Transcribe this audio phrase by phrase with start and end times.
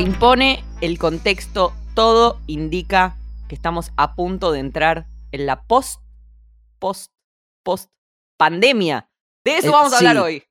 [0.00, 3.18] Se impone el contexto, todo indica
[3.50, 6.00] que estamos a punto de entrar en la post,
[6.78, 7.12] post,
[7.62, 7.90] post
[8.38, 9.10] pandemia.
[9.44, 10.42] De eso Eh, vamos a hablar hoy.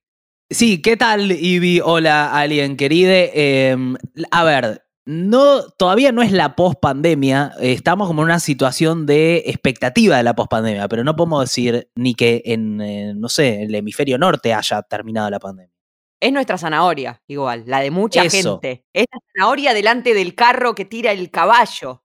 [0.52, 1.82] Sí, ¿qué tal, Ivy?
[1.84, 3.72] Hola, alguien queride.
[3.72, 3.96] Em,
[4.30, 7.54] a ver, no, todavía no es la post-pandemia.
[7.60, 12.14] Estamos como en una situación de expectativa de la post-pandemia, pero no podemos decir ni
[12.14, 15.79] que en, eh, no sé, el hemisferio norte haya terminado la pandemia.
[16.22, 18.60] Es nuestra zanahoria, igual, la de mucha Eso.
[18.60, 18.86] gente.
[18.94, 22.04] Es la zanahoria delante del carro que tira el caballo.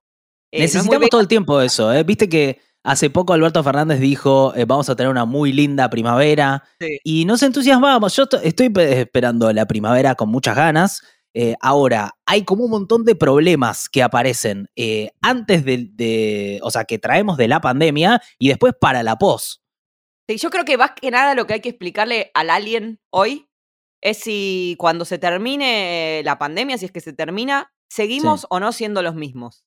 [0.51, 2.03] Eh, no Necesitamos todo el tiempo eso, ¿eh?
[2.03, 6.63] Viste que hace poco Alberto Fernández dijo, eh, vamos a tener una muy linda primavera.
[6.79, 6.99] Sí.
[7.03, 8.15] Y nos entusiasmamos.
[8.15, 11.01] Yo to- estoy pe- esperando la primavera con muchas ganas.
[11.33, 14.69] Eh, ahora, hay como un montón de problemas que aparecen
[15.21, 19.61] antes de, de- O sea, que traemos de la pandemia y después para la pos.
[20.29, 23.47] Sí, yo creo que más que nada lo que hay que explicarle al alien hoy
[24.05, 28.71] es si cuando se termine la pandemia, si es que se termina, seguimos o no
[28.71, 29.65] siendo los mismos.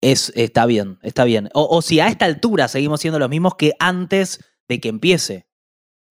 [0.00, 1.50] Es, está bien, está bien.
[1.52, 4.38] O, o si a esta altura seguimos siendo los mismos que antes
[4.68, 5.48] de que empiece.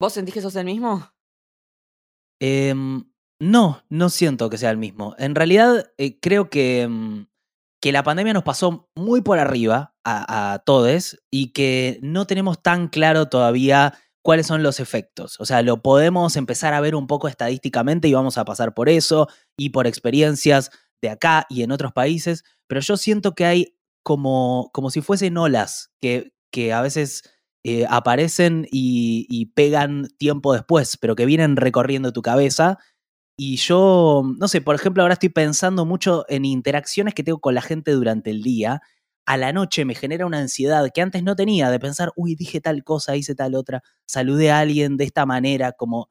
[0.02, 1.14] ¿Vos sentís que sos el mismo?
[2.42, 3.06] Em,
[3.40, 5.16] no, no siento que sea el mismo.
[5.20, 7.28] En realidad, eh, creo que, em,
[7.82, 12.62] que la pandemia nos pasó muy por arriba a, a todos y que no tenemos
[12.62, 15.40] tan claro todavía cuáles son los efectos.
[15.40, 18.90] O sea, lo podemos empezar a ver un poco estadísticamente y vamos a pasar por
[18.90, 20.72] eso y por experiencias
[21.02, 25.38] de acá y en otros países, pero yo siento que hay como, como si fuesen
[25.38, 27.24] olas que, que a veces
[27.66, 32.80] eh, aparecen y, y pegan tiempo después, pero que vienen recorriendo tu cabeza.
[33.38, 37.56] Y yo, no sé, por ejemplo, ahora estoy pensando mucho en interacciones que tengo con
[37.56, 38.82] la gente durante el día.
[39.26, 42.60] A la noche me genera una ansiedad que antes no tenía de pensar, uy, dije
[42.60, 46.10] tal cosa, hice tal otra, saludé a alguien de esta manera, como...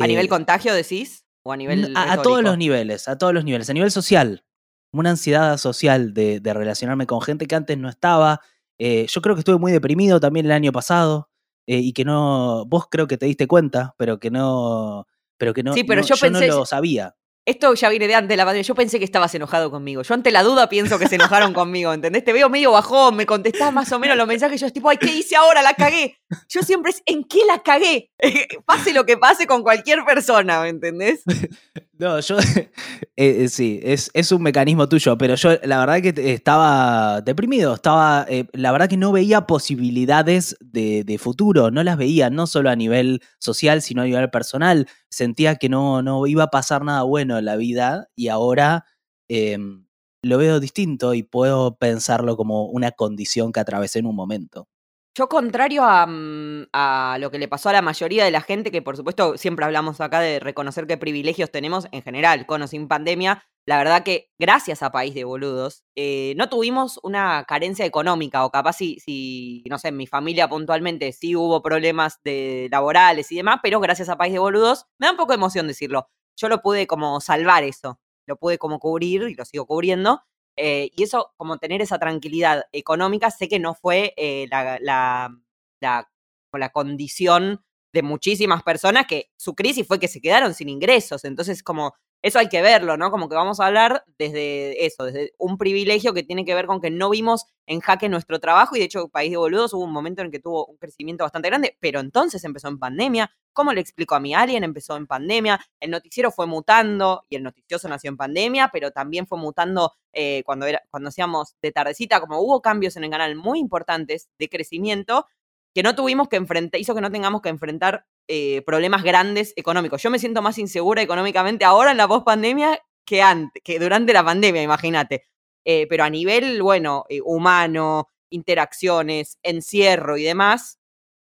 [0.00, 1.24] ¿A nivel eh, contagio decís?
[1.42, 3.68] ¿O a nivel a, a todos los niveles, a todos los niveles.
[3.68, 4.44] A nivel social,
[4.92, 8.40] una ansiedad social de, de relacionarme con gente que antes no estaba.
[8.78, 11.28] Eh, yo creo que estuve muy deprimido también el año pasado
[11.66, 15.06] eh, y que no, vos creo que te diste cuenta, pero que no,
[15.36, 17.14] pero que no, Sí, pero no- yo no pensé- lo sabía.
[17.46, 18.62] Esto ya viene de antes la pandemia.
[18.62, 20.00] Yo pensé que estabas enojado conmigo.
[20.02, 22.24] Yo ante la duda pienso que se enojaron conmigo, ¿entendés?
[22.24, 24.58] Te veo medio bajón, me contestás más o menos los mensajes.
[24.60, 25.60] Yo es tipo, ay, ¿qué hice ahora?
[25.60, 26.18] La cagué.
[26.48, 28.10] Yo siempre es, ¿en qué la cagué?
[28.66, 31.22] pase lo que pase con cualquier persona, ¿me entendés?
[31.96, 32.68] No, yo, eh,
[33.16, 38.26] eh, sí, es, es un mecanismo tuyo, pero yo la verdad que estaba deprimido, estaba,
[38.28, 42.70] eh, la verdad que no veía posibilidades de, de futuro, no las veía, no solo
[42.70, 44.88] a nivel social, sino a nivel personal.
[45.08, 48.86] Sentía que no, no iba a pasar nada bueno en la vida y ahora
[49.28, 49.86] em,
[50.22, 54.68] lo veo distinto y puedo pensarlo como una condición que atravesé en un momento.
[55.16, 58.72] Yo, contrario a, mm, a lo que le pasó a la mayoría de la gente,
[58.72, 62.66] que por supuesto siempre hablamos acá de reconocer qué privilegios tenemos en general, con o
[62.66, 67.86] sin pandemia, la verdad que gracias a País de Boludos, eh, no tuvimos una carencia
[67.86, 72.66] económica, o capaz si, si, no sé, en mi familia puntualmente sí hubo problemas de
[72.72, 75.68] laborales y demás, pero gracias a País de Boludos, me da un poco de emoción
[75.68, 76.08] decirlo.
[76.36, 80.22] Yo lo pude como salvar eso, lo pude como cubrir y lo sigo cubriendo.
[80.56, 85.36] Eh, y eso, como tener esa tranquilidad económica, sé que no fue eh, la, la,
[85.80, 86.10] la-
[86.52, 91.24] la condición de muchísimas personas que su crisis fue que se quedaron sin ingresos.
[91.24, 91.94] Entonces, como
[92.24, 93.10] eso hay que verlo, ¿no?
[93.10, 96.80] Como que vamos a hablar desde eso, desde un privilegio que tiene que ver con
[96.80, 99.92] que no vimos en jaque nuestro trabajo y de hecho, País de Boludos hubo un
[99.92, 103.30] momento en que tuvo un crecimiento bastante grande, pero entonces empezó en pandemia.
[103.52, 104.64] ¿Cómo le explico a mi alien?
[104.64, 109.26] Empezó en pandemia, el noticiero fue mutando y el noticioso nació en pandemia, pero también
[109.26, 113.36] fue mutando eh, cuando, era, cuando hacíamos de tardecita, como hubo cambios en el canal
[113.36, 115.26] muy importantes de crecimiento,
[115.74, 120.02] que no tuvimos que enfrentar, hizo que no tengamos que enfrentar eh, problemas grandes económicos.
[120.02, 124.24] Yo me siento más insegura económicamente ahora en la post-pandemia que antes, que durante la
[124.24, 125.26] pandemia, imagínate.
[125.64, 130.78] Eh, pero a nivel, bueno, eh, humano, interacciones, encierro y demás,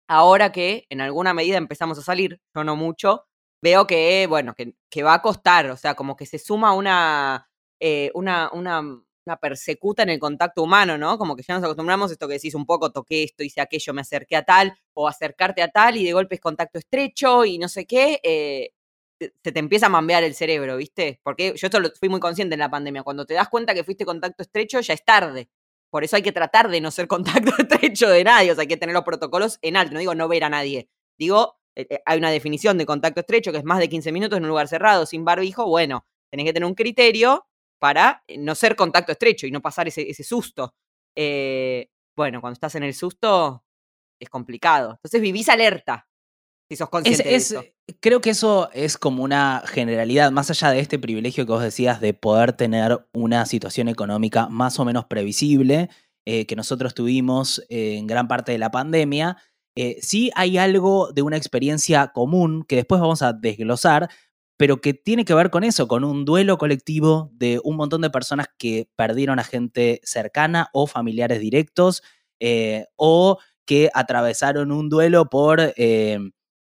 [0.07, 3.25] ahora que en alguna medida empezamos a salir, yo no mucho,
[3.61, 7.49] veo que, bueno, que, que va a costar, o sea, como que se suma una,
[8.13, 8.81] una, una,
[9.25, 11.17] una persecuta en el contacto humano, ¿no?
[11.17, 13.93] Como que ya nos acostumbramos a esto que decís un poco, toqué esto, hice aquello,
[13.93, 17.57] me acerqué a tal, o acercarte a tal y de golpe es contacto estrecho y
[17.57, 18.71] no sé qué, eh,
[19.19, 21.19] se te empieza a mambear el cerebro, ¿viste?
[21.23, 23.83] Porque yo esto lo fui muy consciente en la pandemia, cuando te das cuenta que
[23.83, 25.49] fuiste contacto estrecho ya es tarde.
[25.89, 27.07] Por eso hay que tratar de no ser
[27.43, 30.15] contacto estrecho de nadie, o sea, hay que tener los protocolos en alto, no digo
[30.15, 33.63] no ver a nadie, digo, eh, eh, hay una definición de contacto estrecho que es
[33.63, 36.75] más de 15 minutos en un lugar cerrado, sin barbijo, bueno, tenés que tener un
[36.75, 37.45] criterio
[37.79, 40.73] para eh, no ser contacto estrecho y no pasar ese, ese susto.
[41.15, 43.63] Eh, bueno, cuando estás en el susto
[44.19, 44.91] es complicado.
[44.91, 46.07] Entonces vivís alerta.
[46.69, 47.63] Si sos consciente de eso.
[47.99, 52.01] Creo que eso es como una generalidad, más allá de este privilegio que vos decías
[52.01, 55.89] de poder tener una situación económica más o menos previsible,
[56.25, 59.37] eh, que nosotros tuvimos eh, en gran parte de la pandemia.
[59.77, 64.09] Eh, sí hay algo de una experiencia común que después vamos a desglosar,
[64.57, 68.09] pero que tiene que ver con eso, con un duelo colectivo de un montón de
[68.09, 72.03] personas que perdieron a gente cercana o familiares directos,
[72.95, 75.73] o que atravesaron un duelo por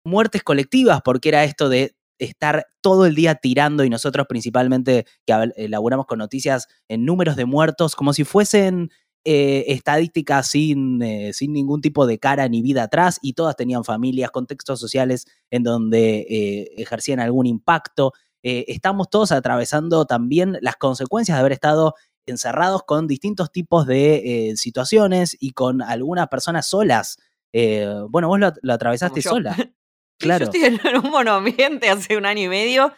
[0.04, 5.52] muertes colectivas, porque era esto de estar todo el día tirando y nosotros principalmente que
[5.56, 8.90] elaboramos con noticias en números de muertos, como si fuesen
[9.24, 13.84] eh, estadísticas sin, eh, sin ningún tipo de cara ni vida atrás y todas tenían
[13.84, 18.12] familias, contextos sociales en donde eh, ejercían algún impacto.
[18.42, 21.94] estamos todos atravesando también las consecuencias de haber estado
[22.24, 27.18] encerrados con distintos tipos de situaciones y con algunas personas solas.
[27.52, 29.54] bueno, vos lo, atravesaste sola.
[30.20, 30.46] Claro.
[30.46, 32.92] Yo estoy en un monoambiente hace un año y medio.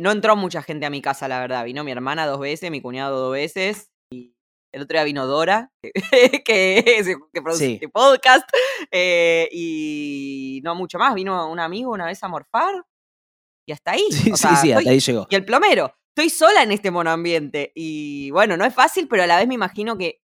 [0.00, 1.64] no entró mucha gente a mi casa, la verdad.
[1.64, 3.91] Vino mi hermana dos veces, mi cuñado dos veces.
[4.72, 8.48] El otro día vino Dora, que, que, produce este podcast.
[8.90, 11.14] Eh, y no mucho más.
[11.14, 12.82] Vino un amigo una vez a morfar.
[13.66, 14.06] Y hasta ahí.
[14.10, 15.26] Sí, sí, sí, hasta ahí llegó.
[15.28, 15.94] Y el plomero.
[16.16, 17.72] Estoy sola en este monoambiente.
[17.74, 20.21] Y bueno, no es fácil, pero a la vez me imagino que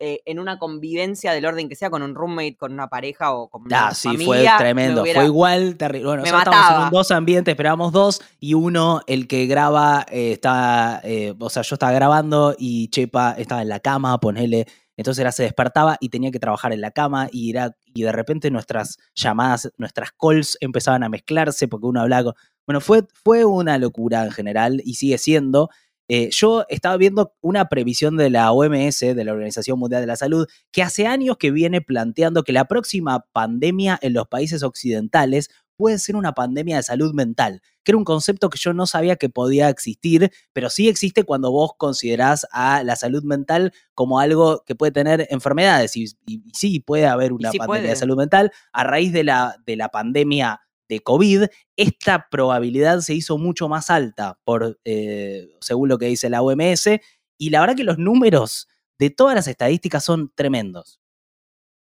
[0.00, 3.48] eh, en una convivencia del orden que sea con un roommate, con una pareja o
[3.48, 5.04] con una ah, sí, fue tremendo.
[5.04, 6.08] Fue igual terrible.
[6.08, 11.00] Bueno, nosotros estábamos en dos ambientes, esperábamos dos y uno, el que graba, eh, estaba,
[11.04, 14.66] eh, o sea, yo estaba grabando y Chepa estaba en la cama, ponele.
[14.96, 18.12] Entonces era, se despertaba y tenía que trabajar en la cama y, era, y de
[18.12, 22.34] repente nuestras llamadas, nuestras calls empezaban a mezclarse porque uno hablaba con...
[22.66, 25.70] Bueno, fue, fue una locura en general y sigue siendo.
[26.08, 30.16] Eh, yo estaba viendo una previsión de la OMS, de la Organización Mundial de la
[30.16, 35.48] Salud, que hace años que viene planteando que la próxima pandemia en los países occidentales
[35.76, 39.16] puede ser una pandemia de salud mental, que era un concepto que yo no sabía
[39.16, 44.62] que podía existir, pero sí existe cuando vos considerás a la salud mental como algo
[44.64, 45.96] que puede tener enfermedades.
[45.96, 46.06] Y,
[46.52, 50.60] sí, puede haber una pandemia de salud mental a raíz de la, de la pandemia
[50.88, 51.44] de COVID,
[51.76, 57.00] esta probabilidad se hizo mucho más alta, por, eh, según lo que dice la OMS,
[57.38, 61.00] y la verdad que los números de todas las estadísticas son tremendos.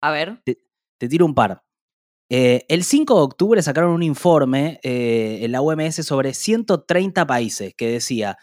[0.02, 0.42] A ver.
[0.46, 0.58] Te,
[1.10, 1.64] tiro un par.
[2.30, 7.74] Eh, el 5 de octubre sacaron un informe eh, en la OMS sobre 130 países
[7.76, 8.38] que decía,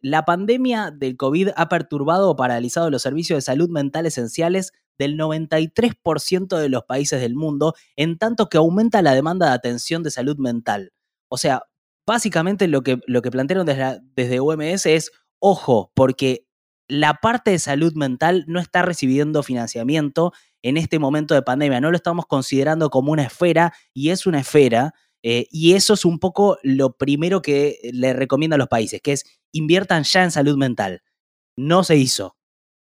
[0.00, 5.18] la pandemia del COVID ha perturbado o paralizado los servicios de salud mental esenciales del
[5.18, 10.10] 93% de los países del mundo, en tanto que aumenta la demanda de atención de
[10.10, 10.92] salud mental.
[11.28, 11.64] O sea,
[12.06, 16.46] básicamente lo que, lo que plantearon desde, desde OMS es, ojo, porque
[16.88, 20.32] la parte de salud mental no está recibiendo financiamiento
[20.62, 24.40] en este momento de pandemia, no lo estamos considerando como una esfera y es una
[24.40, 24.94] esfera.
[25.22, 29.12] Eh, y eso es un poco lo primero que le recomiendo a los países, que
[29.12, 31.02] es inviertan ya en salud mental.
[31.56, 32.36] No se hizo,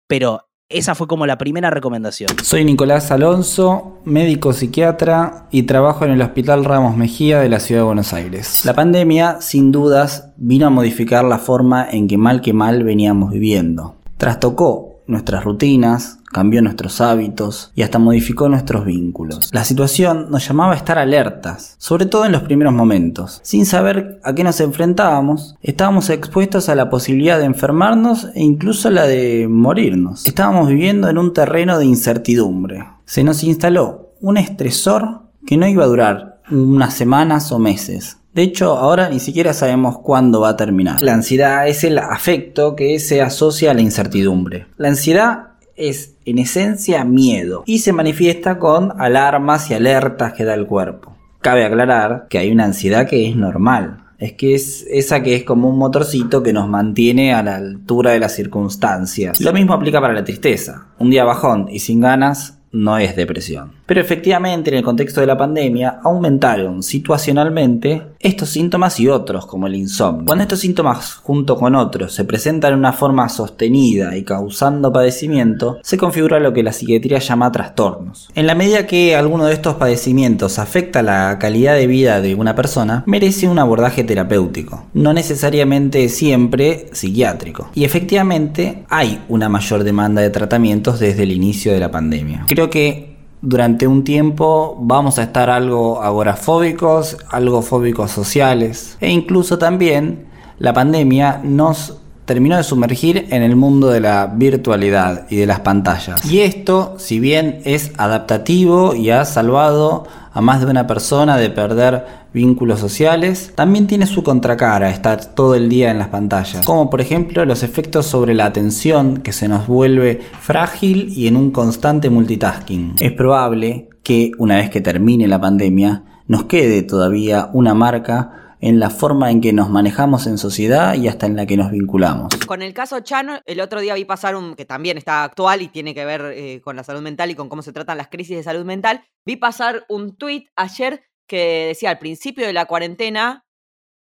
[0.07, 2.29] pero esa fue como la primera recomendación.
[2.43, 7.81] Soy Nicolás Alonso, médico psiquiatra y trabajo en el Hospital Ramos Mejía de la Ciudad
[7.81, 8.63] de Buenos Aires.
[8.63, 13.31] La pandemia, sin dudas, vino a modificar la forma en que mal que mal veníamos
[13.31, 13.95] viviendo.
[14.17, 19.49] Trastocó nuestras rutinas, cambió nuestros hábitos y hasta modificó nuestros vínculos.
[19.51, 23.39] La situación nos llamaba a estar alertas, sobre todo en los primeros momentos.
[23.43, 28.89] Sin saber a qué nos enfrentábamos, estábamos expuestos a la posibilidad de enfermarnos e incluso
[28.89, 30.25] la de morirnos.
[30.25, 32.85] Estábamos viviendo en un terreno de incertidumbre.
[33.05, 38.17] Se nos instaló un estresor que no iba a durar unas semanas o meses.
[38.33, 41.01] De hecho, ahora ni siquiera sabemos cuándo va a terminar.
[41.01, 44.67] La ansiedad es el afecto que se asocia a la incertidumbre.
[44.77, 50.53] La ansiedad es en esencia miedo y se manifiesta con alarmas y alertas que da
[50.53, 51.15] el cuerpo.
[51.41, 55.43] Cabe aclarar que hay una ansiedad que es normal, es que es esa que es
[55.43, 59.41] como un motorcito que nos mantiene a la altura de las circunstancias.
[59.41, 60.85] Lo mismo aplica para la tristeza.
[60.99, 63.71] Un día bajón y sin ganas no es depresión.
[63.85, 69.67] Pero efectivamente en el contexto de la pandemia aumentaron situacionalmente estos síntomas y otros como
[69.67, 70.25] el insomnio.
[70.25, 75.79] Cuando estos síntomas junto con otros se presentan en una forma sostenida y causando padecimiento,
[75.83, 78.29] se configura lo que la psiquiatría llama trastornos.
[78.35, 82.55] En la medida que alguno de estos padecimientos afecta la calidad de vida de una
[82.55, 87.69] persona, merece un abordaje terapéutico, no necesariamente siempre psiquiátrico.
[87.73, 92.45] Y efectivamente hay una mayor demanda de tratamientos desde el inicio de la pandemia.
[92.69, 100.27] Que durante un tiempo vamos a estar algo agorafóbicos, algo fóbicos sociales e incluso también
[100.59, 105.61] la pandemia nos terminó de sumergir en el mundo de la virtualidad y de las
[105.61, 106.23] pantallas.
[106.31, 111.49] Y esto, si bien es adaptativo y ha salvado a más de una persona de
[111.49, 116.89] perder vínculos sociales, también tiene su contracara estar todo el día en las pantallas, como
[116.89, 121.51] por ejemplo los efectos sobre la atención que se nos vuelve frágil y en un
[121.51, 122.95] constante multitasking.
[122.99, 128.79] Es probable que una vez que termine la pandemia nos quede todavía una marca en
[128.79, 132.29] la forma en que nos manejamos en sociedad y hasta en la que nos vinculamos.
[132.45, 135.67] Con el caso Chano, el otro día vi pasar un que también está actual y
[135.67, 138.37] tiene que ver eh, con la salud mental y con cómo se tratan las crisis
[138.37, 139.01] de salud mental.
[139.25, 143.45] Vi pasar un tuit ayer que decía al principio de la cuarentena,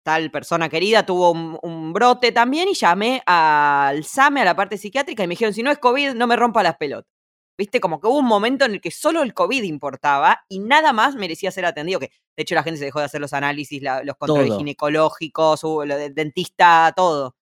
[0.04, 4.78] tal persona querida tuvo un, un, brote también y llamé al SAME, a la parte
[4.78, 7.12] psiquiátrica, y me dijeron, si no es COVID, no me rompa las pelotas.
[7.58, 10.94] Viste, como que hubo un momento en el que solo el COVID importaba y nada
[10.94, 12.00] más merecía ser atendido.
[12.00, 14.60] Que de hecho la gente se dejó de hacer los análisis, la, los controles Todo.
[14.60, 17.36] ginecológicos, hubo lo del dentista, todo.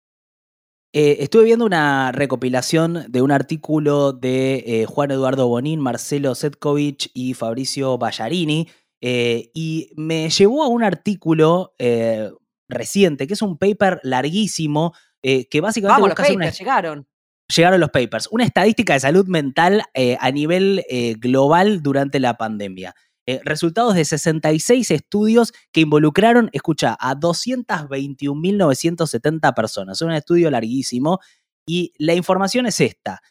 [0.93, 7.11] Eh, estuve viendo una recopilación de un artículo de eh, Juan Eduardo Bonín, Marcelo Setkovich
[7.15, 8.69] y Fabricio Ballarini,
[9.05, 12.31] eh, y me llevó a un artículo eh,
[12.69, 14.93] reciente, que es un paper larguísimo,
[15.23, 17.09] eh, que básicamente Vamos, los una papers llegaron.
[17.55, 18.29] llegaron los papers.
[18.31, 20.85] Una estadística de salud mental eh, a nivel
[21.19, 22.95] global durante la pandemia.
[23.45, 29.99] Resultados de 66 estudios que involucraron, escucha, a 221.970 personas.
[29.99, 31.21] Es un estudio larguísimo
[31.65, 33.23] y la información es esta.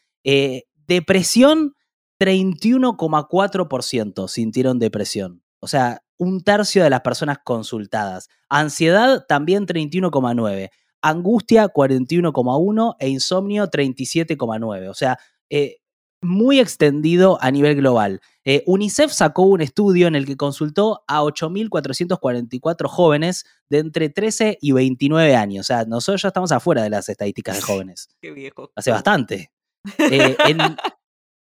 [0.88, 1.76] Depresión,
[2.22, 5.41] 31,4% sintieron depresión.
[5.62, 8.28] O sea, un tercio de las personas consultadas.
[8.50, 10.70] Ansiedad, también 31,9%
[11.02, 14.90] angustia 41,1 e insomnio 37,9.
[14.90, 15.18] O sea,
[15.50, 15.78] eh,
[16.22, 18.22] muy extendido a nivel global.
[18.46, 24.60] Eh, UNICEF sacó un estudio en el que consultó a 8.444 jóvenes de entre 13
[24.62, 25.66] y 29 años.
[25.66, 28.10] O sea, nosotros ya estamos afuera de las estadísticas de jóvenes.
[28.22, 28.72] Qué viejo.
[28.76, 29.52] Hace bastante.
[29.98, 30.60] Eh, en,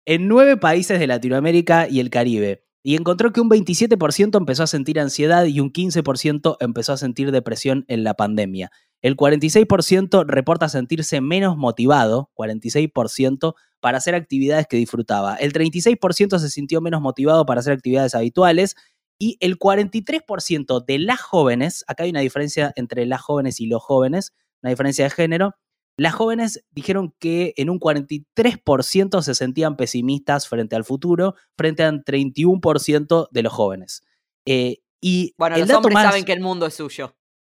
[0.06, 2.67] en nueve países de Latinoamérica y el Caribe.
[2.88, 7.34] Y encontró que un 27% empezó a sentir ansiedad y un 15% empezó a sentir
[7.34, 8.72] depresión en la pandemia.
[9.02, 15.36] El 46% reporta sentirse menos motivado, 46%, para hacer actividades que disfrutaba.
[15.36, 18.78] El 36% se sintió menos motivado para hacer actividades habituales.
[19.20, 23.84] Y el 43% de las jóvenes, acá hay una diferencia entre las jóvenes y los
[23.84, 24.32] jóvenes,
[24.64, 25.56] una diferencia de género,
[25.98, 32.04] las jóvenes dijeron que en un 43% se sentían pesimistas frente al futuro, frente al
[32.04, 34.04] 31% de los jóvenes.
[34.46, 37.16] Eh, y Bueno, el los hombres más- saben que el mundo es suyo.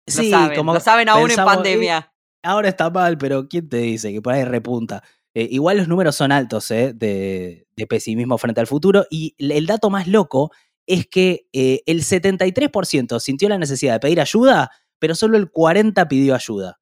[0.07, 2.13] Lo Sí, saben, como lo saben aún pensamos, en pandemia.
[2.43, 5.03] ahora está mal, pero ¿quién te dice que por ahí repunta?
[5.35, 9.53] Eh, igual los números son altos eh, de, de pesimismo frente al futuro y el
[9.53, 10.51] el dato más loco
[10.87, 16.09] es que eh, el 73% sintió la necesidad de pedir ayuda, pero solo el 40%
[16.09, 16.81] pidió ayuda.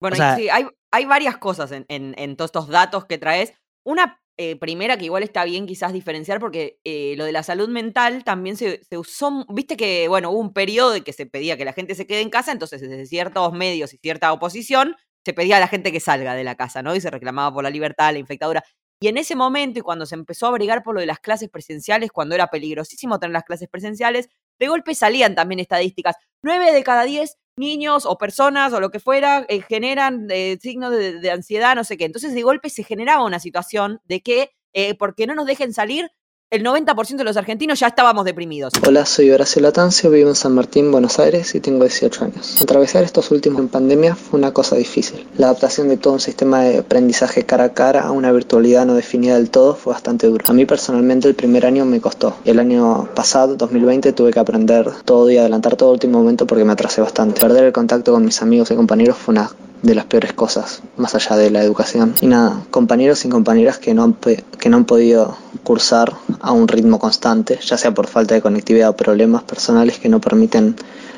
[0.00, 3.52] Bueno, O sea- sí, hay, hay varias cosas en, todos estos datos que traes.
[3.84, 7.68] Una eh, primera que igual está bien quizás diferenciar porque eh, lo de la salud
[7.68, 11.56] mental también se, se usó, viste que, bueno, hubo un periodo de que se pedía
[11.56, 15.34] que la gente se quede en casa, entonces desde ciertos medios y cierta oposición se
[15.34, 16.94] pedía a la gente que salga de la casa, ¿no?
[16.94, 18.64] Y se reclamaba por la libertad, la infectadura.
[19.00, 21.48] Y en ese momento, y cuando se empezó a abrigar por lo de las clases
[21.48, 24.28] presenciales, cuando era peligrosísimo tener las clases presenciales,
[24.58, 26.16] de golpe salían también estadísticas.
[26.42, 30.90] Nueve de cada diez niños o personas o lo que fuera eh, generan eh, signos
[30.92, 32.04] de, ansiedad, no sé qué.
[32.04, 36.10] Entonces, de golpe se generaba una situación de que, eh, porque no nos dejen salir,
[36.50, 38.72] el 90% de los argentinos ya estábamos deprimidos.
[38.86, 42.62] Hola, soy Horacio Latancio, vivo en San Martín, Buenos Aires y tengo 18 años.
[42.62, 45.26] Atravesar estos últimos en pandemia fue una cosa difícil.
[45.36, 48.94] La adaptación de todo un sistema de aprendizaje cara a cara a una virtualidad no
[48.94, 50.42] definida del todo fue bastante duro.
[50.48, 52.34] A mí personalmente el primer año me costó.
[52.46, 56.72] El año pasado, 2020, tuve que aprender todo y adelantar todo último momento porque me
[56.72, 57.38] atrasé bastante.
[57.42, 59.50] Perder el contacto con mis amigos y compañeros fue una
[59.82, 62.14] de las peores cosas, más allá de la educación.
[62.20, 66.68] Y nada, compañeros y compañeras que no han, que no han podido cursar a un
[66.68, 70.76] ritmo constante, ya sea por falta de conectividad o problemas personales que no permiten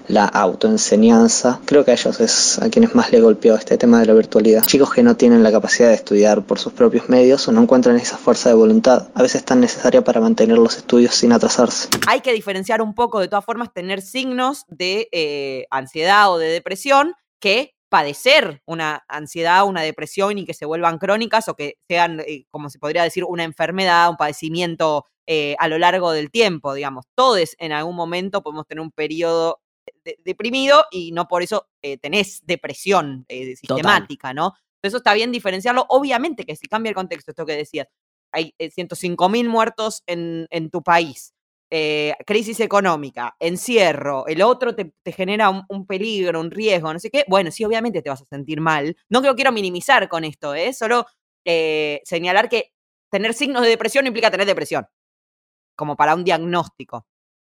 [0.08, 1.60] la autoenseñanza.
[1.64, 4.64] Creo que a ellos es a quienes más le golpeó este tema de la virtualidad.
[4.64, 7.96] Chicos que no tienen la capacidad de estudiar por sus propios medios o no encuentran
[7.96, 11.88] esa fuerza de voluntad, a veces tan necesaria para mantener los estudios sin atrasarse.
[12.08, 16.48] Hay que diferenciar un poco, de todas formas, tener signos de eh, ansiedad o de
[16.48, 22.20] depresión que padecer una ansiedad, una depresión y que se vuelvan crónicas o que sean,
[22.20, 26.72] eh, como se podría decir, una enfermedad, un padecimiento eh, a lo largo del tiempo,
[26.72, 27.04] digamos.
[27.14, 29.60] Todos en algún momento podemos tener un periodo
[30.04, 34.54] de- deprimido y no por eso eh, tenés depresión sistemática, ¿no?
[34.82, 35.84] Eso está bien diferenciarlo.
[35.90, 37.86] Obviamente que si cambia el contexto, esto que decías,
[38.32, 41.34] hay 105 mil muertos en, en tu país.
[41.70, 47.24] Eh, crisis económica, encierro, el otro te, genera un, peligro, un riesgo, no sé qué,
[47.28, 48.96] bueno, sí, obviamente te vas a sentir mal.
[49.08, 50.72] No quiero minimizar con esto, ¿eh?
[50.72, 51.06] Solo
[51.44, 52.72] eh, señalar que
[53.10, 54.86] tener signos de depresión implica tener depresión,
[55.76, 57.06] como para un diagnóstico.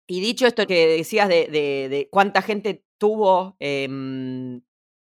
[0.08, 4.62] Y dicho esto que decías de, cuánta gente tuvo em,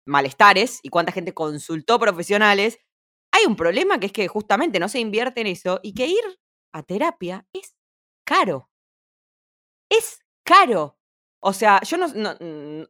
[0.07, 2.79] malestares y cuánta gente consultó profesionales,
[3.31, 6.23] hay un problema que es que justamente no se invierte en eso y que ir
[6.71, 7.75] a terapia es
[8.25, 8.69] caro.
[9.89, 10.97] Es caro.
[11.39, 12.07] O sea, yo no,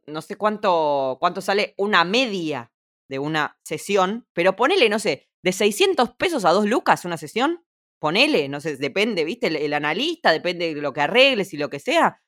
[0.06, 2.72] no, sé cuánto, cuánto sale una media
[3.08, 7.64] de una sesión, pero ponele, no sé, de 600 pesos a 2 lucas una sesión,
[8.00, 9.48] ponele, no sé, depende, ¿viste?
[9.48, 12.22] El, analista, depende de lo que arregles y lo que sea.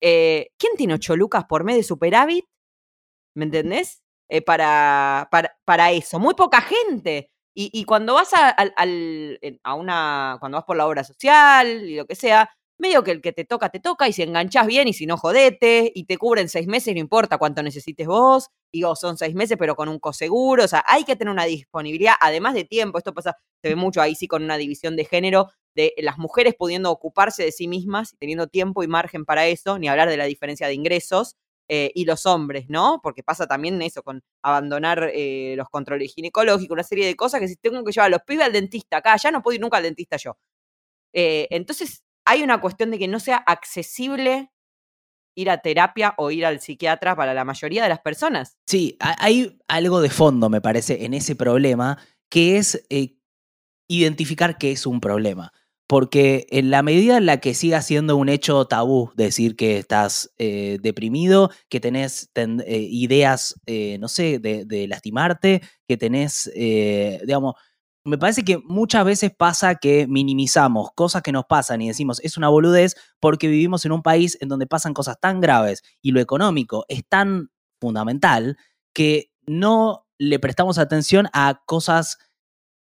[0.00, 2.46] Eh, ¿Quién tiene 8 lucas por mes de superávit?
[3.34, 4.02] ¿Me entendés?
[4.28, 6.18] Eh, para, para, para, eso.
[6.18, 7.30] Muy poca gente.
[7.54, 8.56] Y, cuando vas a,
[9.64, 10.38] a, una.
[10.40, 12.48] Cuando vas por la obra social y lo que sea,
[12.82, 15.16] medio que el que te toca, te toca, y si enganchás bien y si no,
[15.16, 19.56] jodete, y te cubren seis meses, no importa cuánto necesites vos, y son seis meses,
[19.58, 23.14] pero con un coseguro, o sea, hay que tener una disponibilidad, además de tiempo, esto
[23.14, 26.90] pasa, se ve mucho ahí sí con una división de género, de las mujeres pudiendo
[26.90, 30.66] ocuparse de sí mismas teniendo tiempo y margen para eso, ni hablar de la diferencia
[30.66, 31.36] de ingresos,
[31.68, 33.00] eh, y los hombres, ¿no?
[33.02, 37.48] Porque pasa también eso, con abandonar eh, los controles ginecológicos, una serie de cosas que
[37.48, 39.84] si tengo que llevar los pibes al dentista acá, ya no puedo ir nunca al
[39.84, 40.36] dentista yo.
[41.14, 44.52] Eh, entonces, hay una cuestión de que no sea accesible
[45.34, 48.58] ir a terapia o ir al psiquiatra para la mayoría de las personas.
[48.66, 51.98] Sí, hay algo de fondo, me parece, en ese problema,
[52.30, 53.16] que es eh,
[53.88, 55.52] identificar que es un problema.
[55.88, 60.32] Porque en la medida en la que siga siendo un hecho tabú decir que estás
[60.38, 63.56] eh, deprimido, que tenés eh, ideas,
[63.98, 67.56] no sé, de, de, lastimarte, que tenés, digamos,
[68.04, 72.36] me parece que muchas veces pasa que minimizamos cosas que nos pasan y decimos es
[72.36, 76.20] una boludez porque vivimos en un país en donde pasan cosas tan graves y lo
[76.20, 78.56] económico es tan fundamental
[78.92, 82.18] que no le prestamos atención a cosas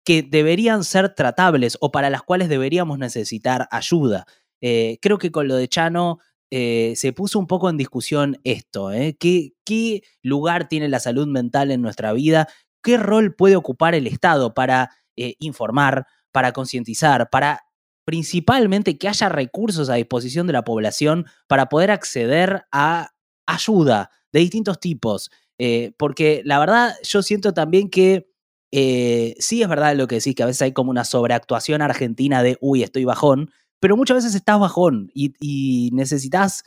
[0.04, 4.26] que deberían ser tratables o para las cuales deberíamos necesitar ayuda.
[4.61, 6.19] Eh, creo que con lo de Chano
[6.50, 9.16] eh, se puso un poco en discusión esto, ¿eh?
[9.19, 12.49] ¿Qué, ¿Qué lugar tiene la salud mental en nuestra vida?
[12.82, 17.60] ¿Qué rol puede ocupar el Estado para eh, informar, para concientizar, para
[18.04, 23.10] principalmente que haya recursos a disposición de la población para poder acceder a
[23.46, 25.30] ayuda de distintos tipos.
[25.58, 28.28] Eh, porque la verdad, yo siento también que
[28.72, 32.42] eh, sí es verdad lo que decís, que a veces hay como una sobreactuación argentina
[32.42, 36.64] de, uy, estoy bajón, pero muchas veces estás bajón y, necesitas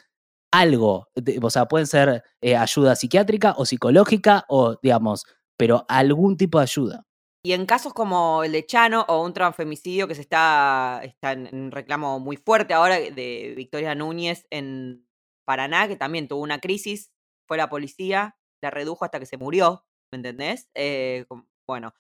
[0.52, 1.08] algo.
[1.42, 2.24] o sea, pueden ser
[2.58, 5.26] ayuda psiquiátrica o psicológica o, digamos,
[5.58, 7.06] pero algún tipo de ayuda.
[7.46, 11.70] Y en casos como el de Chano o un transfemicidio que se está, está en
[11.70, 15.08] reclamo muy fuerte ahora de Victoria Núñez en
[15.46, 17.12] Paraná, que también tuvo una crisis,
[17.48, 20.72] fue la policía, la redujo hasta que se murió, ¿me entendés?
[20.74, 21.28] Eh,
[21.68, 21.94] bueno,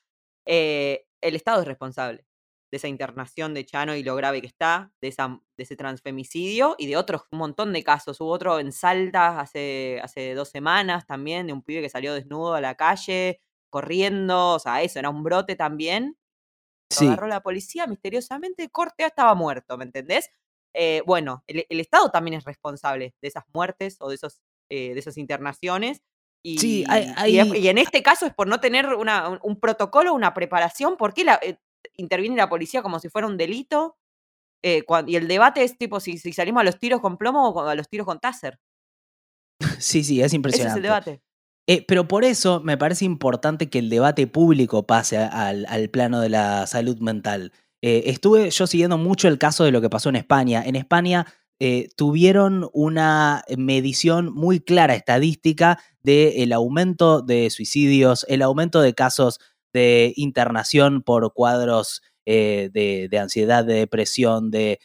[0.47, 2.25] eh, el Estado es responsable
[2.71, 6.87] de esa internación de Chano y lo grave que está, de, de ese transfemicidio y
[6.87, 8.19] de otros, un montón de casos.
[8.19, 12.55] Hubo otro en Salta hace, hace dos semanas también, de un pibe que salió desnudo
[12.55, 16.17] a la calle, corriendo, o sea, eso, era un brote también.
[17.01, 20.29] Lo agarró la policía misteriosamente, Cortea estaba muerto, ¿me entendés?
[20.73, 24.99] Eh, bueno, el, Estado también es responsable de esas muertes o de, esos, eh, de
[24.99, 26.01] esas internaciones.
[26.43, 30.33] Y, sí, hay, y, en este caso es por no tener una, un, protocolo, una
[30.33, 30.97] preparación.
[30.97, 31.57] ¿Por qué la, eh,
[31.95, 33.97] interviene la policía como si fuera un delito?
[34.61, 37.75] y el debate es tipo si, si, salimos a los tiros con plomo o a
[37.75, 38.59] los tiros con taser.
[39.79, 40.71] Sí, sí, es impresionante.
[40.71, 41.21] Ese es el debate.
[41.67, 46.29] Eh, pero por eso me parece importante que el debate público pase al, plano de
[46.29, 47.51] la salud mental.
[47.81, 50.63] Eh, estuve yo siguiendo mucho el caso de lo que pasó en España.
[50.63, 51.25] En España
[51.59, 59.39] eh, tuvieron una medición muy clara estadística del aumento de suicidios, el aumento de casos
[59.73, 64.79] de internación por cuadros de, de, ansiedad, de depresión, de,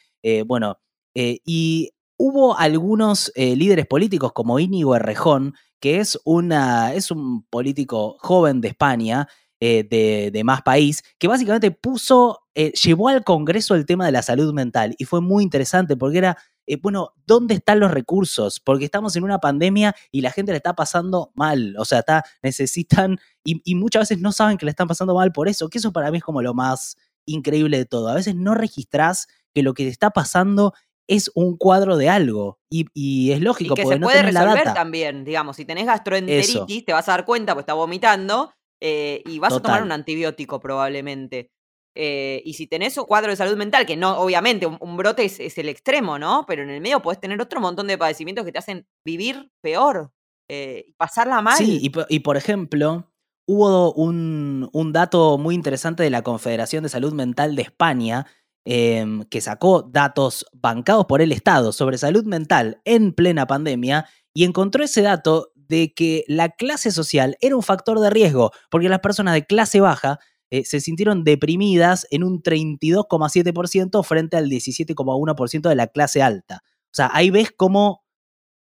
[0.46, 0.78] bueno,
[1.14, 8.60] y hubo algunos líderes políticos como Íñigo Errejón que es, una, es un político joven
[8.60, 9.28] de España,
[9.62, 14.22] eh, de, más país, que básicamente puso, eh, llevó al Congreso el tema de la
[14.22, 18.58] salud mental y fue muy interesante porque era, eh, bueno, ¿dónde están los recursos?
[18.58, 22.24] Porque estamos en una pandemia y la gente le está pasando mal, o sea, está,
[22.42, 25.76] necesitan, y, y muchas veces no saben que le están pasando mal por eso, que
[25.76, 28.08] eso para mí es como lo más increíble de todo.
[28.08, 30.72] A veces no registrás que lo que te está pasando
[31.10, 32.60] es un cuadro de algo.
[32.70, 37.08] Y, es lógico, y que se puede resolver también, digamos, si tenés gastroenteritis, te vas
[37.08, 41.50] a dar cuenta, pues está vomitando, eh, y vas a tomar un antibiótico probablemente.
[41.96, 45.58] Eh, y si tenés un cuadro de salud mental, que no, obviamente, un, brote es,
[45.58, 46.44] el extremo, ¿no?
[46.46, 50.12] Pero en el medio podés tener otro montón de padecimientos que te hacen vivir peor
[50.48, 51.56] eh, y pasarla mal.
[51.56, 53.10] Sí, y, por ejemplo,
[53.48, 58.26] hubo un, dato muy interesante de la Confederación de Salud Mental de España,
[58.64, 64.44] em, que sacó datos bancados por el Estado sobre salud mental en plena pandemia y
[64.44, 69.00] encontró ese dato de que la clase social era un factor de riesgo, porque las
[69.00, 70.18] personas de clase baja
[70.50, 76.62] eh, se sintieron deprimidas en un 32,7% frente al 17,1% de la clase alta.
[76.86, 78.02] O sea, ahí ves cómo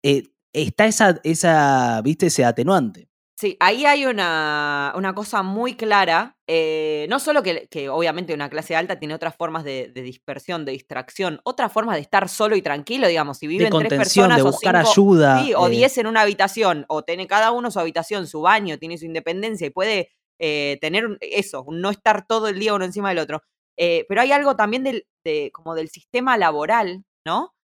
[0.05, 2.27] eh, está esa, esa, ¿viste?
[2.27, 3.09] Ese atenuante.
[3.43, 6.39] Sí, ahí hay una, una cosa muy clara.
[6.47, 10.71] Eh, no solo que, que, obviamente una clase alta tiene otras formas de, dispersión, de
[10.71, 14.77] distracción, otras formas de estar solo y tranquilo, digamos, si viven tres personas de buscar
[14.77, 15.45] ayuda.
[15.57, 19.07] o diez en una habitación, o tiene cada uno su habitación, su baño, tiene su
[19.07, 23.43] independencia y puede eh, tener eso, no estar todo el día uno encima del otro.
[23.77, 27.57] Eh, pero hay algo también del, de, como del sistema laboral, ¿no?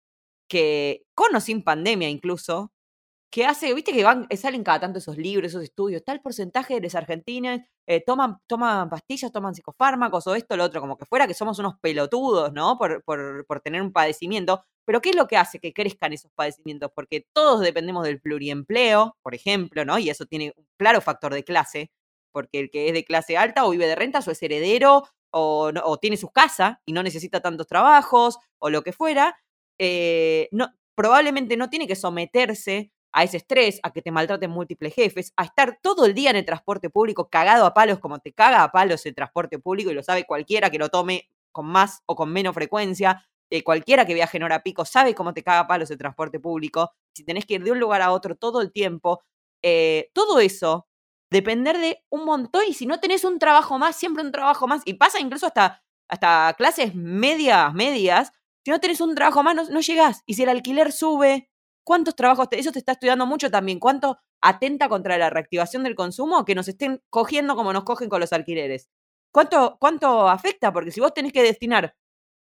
[0.49, 2.73] Que con o sin pandemia incluso,
[3.31, 6.81] que hace, viste que van, salen cada tanto esos libros, esos estudios, tal porcentaje de
[6.81, 11.27] los argentinos eh, toman, toman pastillas, toman psicofármacos o esto, lo otro, como que fuera
[11.27, 12.79] que somos unos pelotudos, ¿no?
[12.79, 14.65] Por, por, por, tener un padecimiento.
[14.85, 16.91] Pero ¿qué es lo que hace que crezcan esos padecimientos?
[16.95, 19.99] Porque todos dependemos del pluriempleo, por ejemplo, ¿no?
[19.99, 21.91] Y eso tiene un claro factor de clase
[22.33, 25.99] porque el que es de clase alta o vive de rentas o es heredero o,
[26.01, 29.37] tiene su casa y no necesita tantos trabajos o lo que fuera,
[29.79, 30.49] eh,
[30.95, 35.45] probablemente no tiene que someterse a ese estrés, a que te maltraten múltiples jefes, a
[35.45, 38.71] estar todo el día en el transporte público cagado a palos como te caga a
[38.71, 42.33] palos el transporte público y lo sabe cualquiera que lo tome con más o con
[42.33, 43.25] menos frecuencia.
[43.51, 46.39] Eh, cualquiera que viaje en hora pico sabe cómo te caga a palos el transporte
[46.39, 46.93] público.
[47.15, 49.23] Si tenés que ir de un lugar a otro todo el tiempo,
[49.63, 50.87] eh, todo eso
[51.31, 54.83] depender de un montón y si no tenés un trabajo más, siempre un trabajo más,
[54.85, 58.33] y pasa incluso hasta, hasta clases medias, medias,
[58.65, 60.23] si no tenés un trabajo más, no, llegás.
[60.27, 61.48] Y si el alquiler sube,
[61.89, 62.51] ¿cuántos trabajos?
[62.51, 63.79] Te, eso te está estudiando mucho también.
[63.79, 68.21] ¿Cuánto atenta contra la reactivación del consumo que nos estén cogiendo como nos cogen con
[68.21, 68.91] los alquileres?
[69.33, 70.71] ¿Cuánto, cuánto afecta?
[70.71, 71.97] Porque si vos tenés que destinar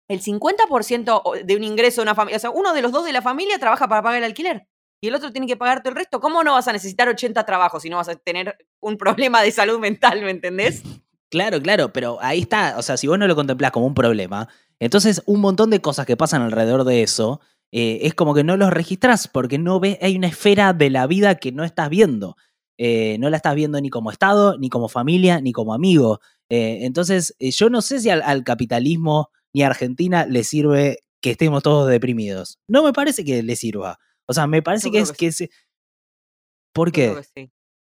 [0.08, 3.12] el 50% de un ingreso de una familia, o sea, uno de los dos de
[3.12, 4.66] la familia trabaja para pagar el alquiler
[5.02, 7.84] y el otro tiene que pagarte el resto, ¿cómo no vas a necesitar 80 trabajos
[7.84, 10.84] si no vas a tener un problema de salud mental, ¿me entendés?
[11.30, 14.48] Claro, claro, pero ahí está, o sea, si vos no lo contemplás como un problema,
[14.80, 17.42] entonces un montón de cosas que pasan alrededor de eso,
[17.76, 21.08] eh, es como que no los registras porque no ves, hay una esfera de la
[21.08, 22.38] vida que no estás viendo.
[22.78, 26.20] Eh, no la estás viendo ni como Estado, ni como familia, ni como amigo.
[26.50, 31.32] Eh, entonces, yo no sé si al, al, capitalismo ni a Argentina le sirve que
[31.32, 32.60] estemos todos deprimidos.
[32.68, 33.98] No me parece que le sirva.
[34.28, 35.32] O sea, me parece que es que,
[36.74, 37.16] ¿Por qué?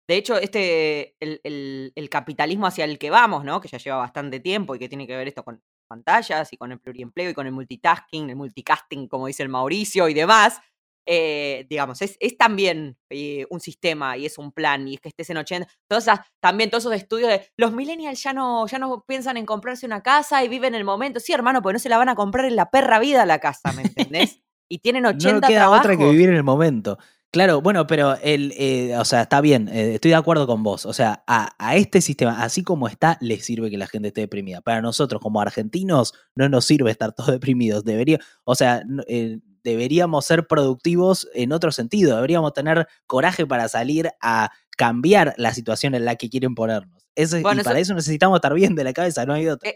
[0.08, 3.62] De hecho, este, el, capitalismo hacia el que vamos, ¿no?
[3.62, 6.71] Que ya lleva bastante tiempo y que tiene que ver esto con pantallas y con
[6.71, 10.60] el pluriempleo y con el multitasking, el multicasting, como dice el Mauricio y demás.
[11.08, 15.30] Eh, digamos, es, también eh, un sistema y es un plan y es que estés
[15.30, 15.67] en 80.
[15.88, 19.86] Todas también todos esos estudios de los millennials ya no, ya no piensan en comprarse
[19.86, 21.19] una casa y viven el momento.
[21.19, 23.71] Sí, hermano, pues no se la van a comprar en la perra vida la casa,
[23.74, 24.41] ¿me entendés?
[24.67, 26.98] y tienen 80 no queda otra que vivir en el momento.
[27.36, 30.86] Claro, bueno, pero el, eh, o sea, está bien, eh, estoy de acuerdo con vos.
[30.86, 34.62] O sea, a, este sistema, así como está, le sirve que la gente esté deprimida.
[34.62, 37.84] Para nosotros, como argentinos, no nos sirve estar todos deprimidos.
[37.84, 42.15] Debería, o sea, eh, deberíamos ser productivos en otro sentido.
[42.15, 47.06] Deberíamos tener coraje para salir a cambiar la situación en la que quieren ponernos.
[47.17, 49.69] y para eso necesitamos estar bien de la cabeza, no hay otra.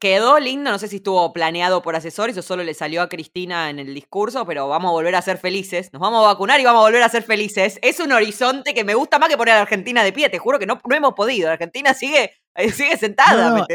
[0.00, 3.68] Quedó lindo, no sé si estuvo planeado por asesores o solo le salió a Cristina
[3.68, 5.92] en el discurso, pero vamos a volver a ser felices.
[5.92, 7.78] Nos vamos a vacunar y vamos a volver a ser felices.
[7.82, 10.30] Es un horizonte que me gusta más que poner a la Argentina de pie.
[10.30, 11.48] Te juro que no, no hemos podido.
[11.48, 13.66] La Argentina sigue, eh, sigue sentada.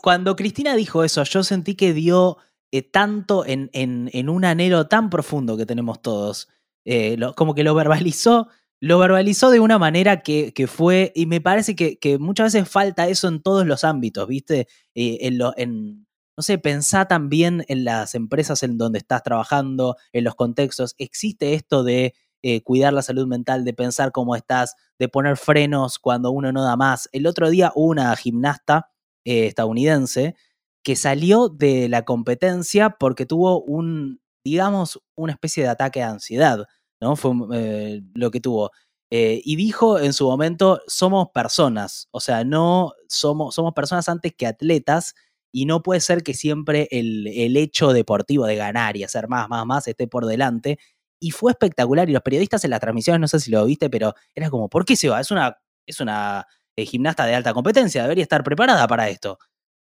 [0.00, 2.36] cuando Cristina dijo eso, yo sentí que dio
[2.70, 6.50] eh, tanto en, en, un anhelo tan profundo que tenemos todos.
[6.84, 8.46] Eh, como que lo verbalizó
[8.82, 13.28] lo verbalizó de una manera que, fue, y me parece que, muchas veces falta eso
[13.28, 14.66] en todos los ámbitos, ¿viste?
[14.96, 19.96] Eh, en, lo, en, no sé, pensá también en las empresas en donde estás trabajando,
[20.12, 20.96] en los contextos.
[20.98, 26.00] Existe esto de eh, cuidar la salud mental, de pensar cómo estás, de poner frenos
[26.00, 27.08] cuando uno no da más.
[27.12, 28.90] El otro día hubo una gimnasta
[29.24, 30.34] eh, estadounidense
[30.82, 36.66] que salió de la competencia porque tuvo un, digamos, una especie de ataque de ansiedad.
[37.02, 37.16] ¿No?
[37.16, 38.70] Fue eh, lo que tuvo.
[39.10, 44.32] Eh, y dijo en su momento, somos personas, o sea, no somos, somos personas antes
[44.34, 45.14] que atletas
[45.52, 47.26] y no puede ser que siempre el,
[47.58, 50.78] hecho deportivo de ganar y hacer más, más, más esté por delante.
[51.20, 54.14] Y fue espectacular y los periodistas en las transmisiones, no sé si lo viste, pero
[54.34, 55.20] era como, ¿por qué se va?
[55.20, 59.38] Es una, es una eh, gimnasta de alta competencia, debería estar preparada para esto.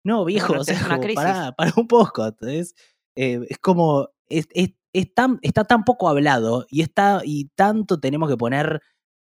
[0.03, 0.75] No, viejo, Bueno, o sea,
[1.57, 2.25] pará un poco.
[2.27, 2.75] ¿entendés?
[3.15, 7.99] Eh, es como, es, es- es tan, está tan poco hablado y, está, y tanto
[7.99, 8.81] tenemos que poner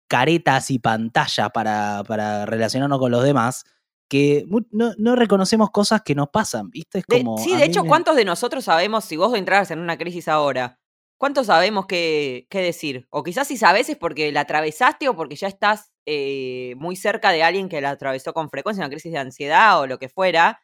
[0.08, 3.64] caretas y pantallas para, para relacionarnos con los demás
[4.10, 7.00] que no, no reconocemos cosas que nos pasan, ¿viste?
[7.00, 9.80] Es De- como, sí, de hecho, me- ¿cuántos de nosotros sabemos si vos entraras en
[9.80, 10.80] una crisis ahora?
[11.18, 13.08] ¿Cuántos sabemos qué, qué decir?
[13.12, 17.32] O quizás si sabes es porque la atravesaste o porque ya estás eh, muy cerca
[17.32, 20.62] de alguien que la atravesó con frecuencia, una crisis de ansiedad o lo que fuera.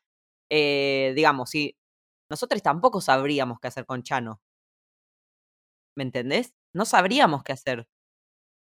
[0.50, 1.78] Eh, digamos, si
[2.30, 4.42] nosotros tampoco sabríamos qué hacer con Chano.
[5.98, 6.56] ¿Me entendés?
[6.74, 7.88] No sabríamos qué hacer.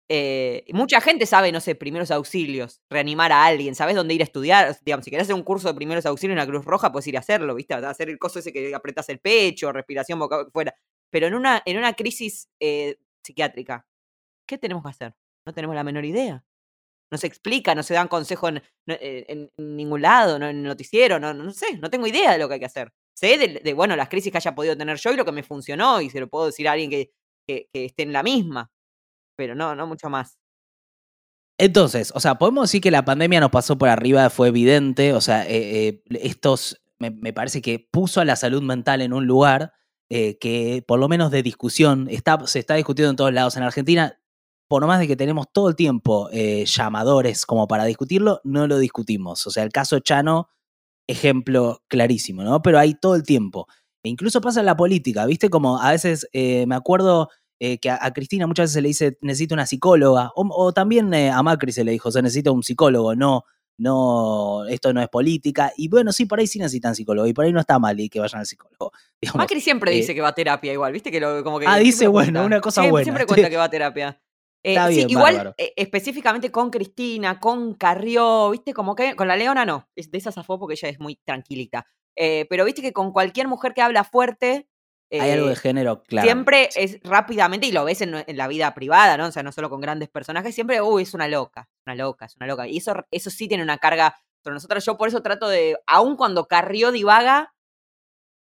[0.10, 4.26] Eh, mucha gente sabe, no sé, primeros auxilios, reanimar a alguien, ¿sabes dónde ir a
[4.26, 4.78] estudiar?
[4.84, 7.18] Digamos, si querés hacer un curso de primeros auxilios en la Cruz Roja, puedes ir
[7.18, 7.74] a hacerlo, ¿viste?
[7.76, 10.76] Hacer el coso ese que apretas el pecho, respiración boca fuera.
[11.12, 13.86] Pero en una, en una crisis eh, psiquiátrica,
[14.48, 15.16] ¿qué tenemos que hacer?
[15.46, 16.44] No tenemos la menor idea.
[17.12, 20.58] No se explica, no se dan consejos en, no- eh, en ningún lado, no en
[20.58, 22.94] el noticiero, no, no sé, no tengo idea de lo que hay que hacer.
[23.14, 25.44] Sé de, de, bueno, las crisis que haya podido tener yo y lo que me
[25.44, 27.12] funcionó, y se lo puedo decir a alguien que,
[27.48, 28.72] que, que esté en la misma.
[29.36, 30.38] Pero no, no mucho más.
[31.58, 35.22] Entonces, o sea, podemos decir que la pandemia nos pasó por arriba, fue evidente, o
[35.22, 39.74] sea, eh, eh, estos, me, parece que puso a la salud mental en un lugar
[40.10, 43.64] eh, que por lo menos de discusión, está, se está discutiendo en todos lados en
[43.64, 44.20] Argentina,
[44.68, 48.78] por más de que tenemos todo el tiempo eh, llamadores como para discutirlo, no lo
[48.80, 49.46] discutimos.
[49.46, 50.50] O sea, el caso Chano,
[51.08, 52.62] ejemplo clarísimo, ¿no?
[52.62, 53.68] Pero hay todo el tiempo.
[54.04, 55.50] E incluso pasa en la política, ¿viste?
[55.50, 58.88] Como a veces eh, me acuerdo eh, que a, a Cristina muchas veces se le
[58.88, 62.52] dice necesito una psicóloga, o, o también eh, a Macri se le dijo, se necesita
[62.52, 63.44] un psicólogo, no,
[63.78, 65.72] no, esto no es política.
[65.78, 68.10] Y bueno, sí, por ahí sí necesitan psicólogo, y por ahí no está mal y
[68.10, 68.92] que vayan al psicólogo.
[69.22, 71.12] Digamos, Macri siempre dice que va a terapia igual, ¿viste?
[71.12, 72.46] Que lo, como que Ah, dice, bueno, cuenta.
[72.46, 73.04] una cosa Siempre- buena.
[73.06, 74.22] Siempre cuenta que va a terapia.
[74.64, 78.74] Eh, Está sí, bien, igual, eh, específicamente con Cristina, con Carrió, ¿viste?
[78.74, 81.88] Como que con la Leona no, es de esa zafó porque ella es muy tranquilita.
[82.16, 84.68] Eh, pero viste que con cualquier mujer que habla fuerte,
[85.12, 86.26] hay algo de eh, género, claro.
[86.26, 89.28] siempre es rápidamente, y lo ves en, en la vida privada, ¿no?
[89.28, 92.36] O sea, no solo con grandes personajes, siempre, uy, es una loca, una loca, es
[92.38, 92.68] una loca.
[92.68, 94.86] Y eso, eso sí tiene una carga sobre nosotros.
[94.86, 97.54] Yo por eso trato de, aun cuando Carrió divaga,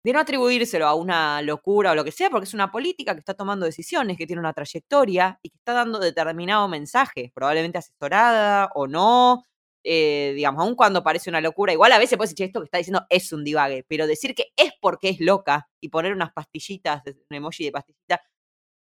[0.04, 3.20] de no atribuírselo a una locura o lo que sea, porque es una política que
[3.20, 8.72] está tomando decisiones, que tiene una trayectoria y que está dando determinado mensaje, probablemente asesorada
[8.74, 9.46] o no.
[9.84, 12.78] eh, digamos, aun cuando parece una locura, igual a veces puedes decir esto que está
[12.78, 17.02] diciendo es un divague, pero decir que es porque es loca y poner unas pastillitas,
[17.08, 18.22] un emoji de pastillita,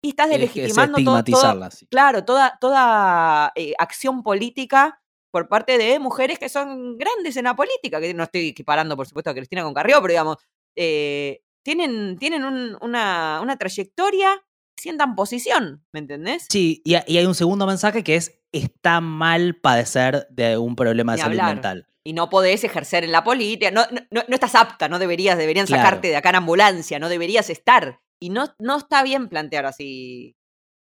[0.03, 1.87] y estás Es que es delegitimando todo, sí.
[1.87, 5.01] claro, toda, toda eh, acción política
[5.31, 9.07] por parte de mujeres que son grandes en la política, que no estoy equiparando, por
[9.07, 10.37] supuesto, a Cristina con Carrió, pero digamos,
[10.77, 14.45] eh, tienen, tienen un- una, una trayectoria,
[14.77, 16.47] sientan posición, ¿me entendés?
[16.51, 20.77] Sí, y, ha- y hay un segundo mensaje que es, está mal padecer de un
[20.77, 21.55] problema de salud hablar.
[21.55, 21.89] mental.
[22.05, 25.37] Y no podés ejercer en la política, no, no, no- no estás apta, no deberías,
[25.37, 25.83] deberían Claro.
[25.83, 28.01] sacarte de acá en ambulancia, no deberías estar.
[28.21, 30.37] Y no, no está bien plantear así,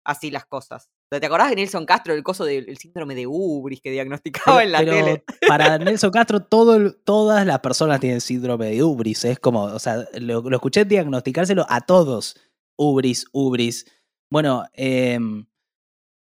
[0.04, 0.88] así las cosas.
[1.08, 4.72] ¿Te acordás de Nelson Castro, el coso del el síndrome de Ubris que diagnosticaba en
[4.72, 5.24] la Pero tele?
[5.46, 9.24] para Nelson Castro, todo, todas las personas tienen síndrome de Ubris.
[9.24, 12.36] Es como, o sea, lo, lo escuché diagnosticárselo a todos.
[12.76, 13.86] Ubris, Ubris.
[14.30, 15.46] Bueno, em,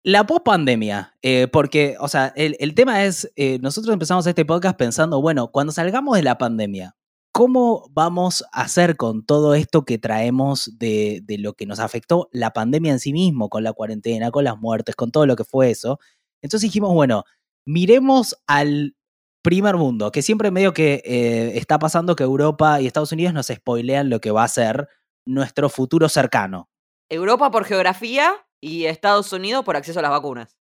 [0.03, 4.77] la pospandemia, eh, porque, o sea, el, el tema es, eh, nosotros empezamos este podcast
[4.77, 6.95] pensando, bueno, cuando salgamos de la pandemia,
[7.35, 12.29] ¿cómo vamos a hacer con todo esto que traemos de, de lo que nos afectó
[12.31, 15.43] la pandemia en sí mismo, con la cuarentena, con las muertes, con todo lo que
[15.43, 15.99] fue eso?
[16.41, 17.25] Entonces dijimos, bueno,
[17.65, 18.95] miremos al
[19.41, 23.47] primer mundo, que siempre medio que eh, está pasando que Europa y Estados Unidos nos
[23.47, 24.87] spoilean lo que va a ser
[25.25, 26.69] nuestro futuro cercano.
[27.09, 30.54] Europa por geografía y Estados Unidos por acceso a las vacunas.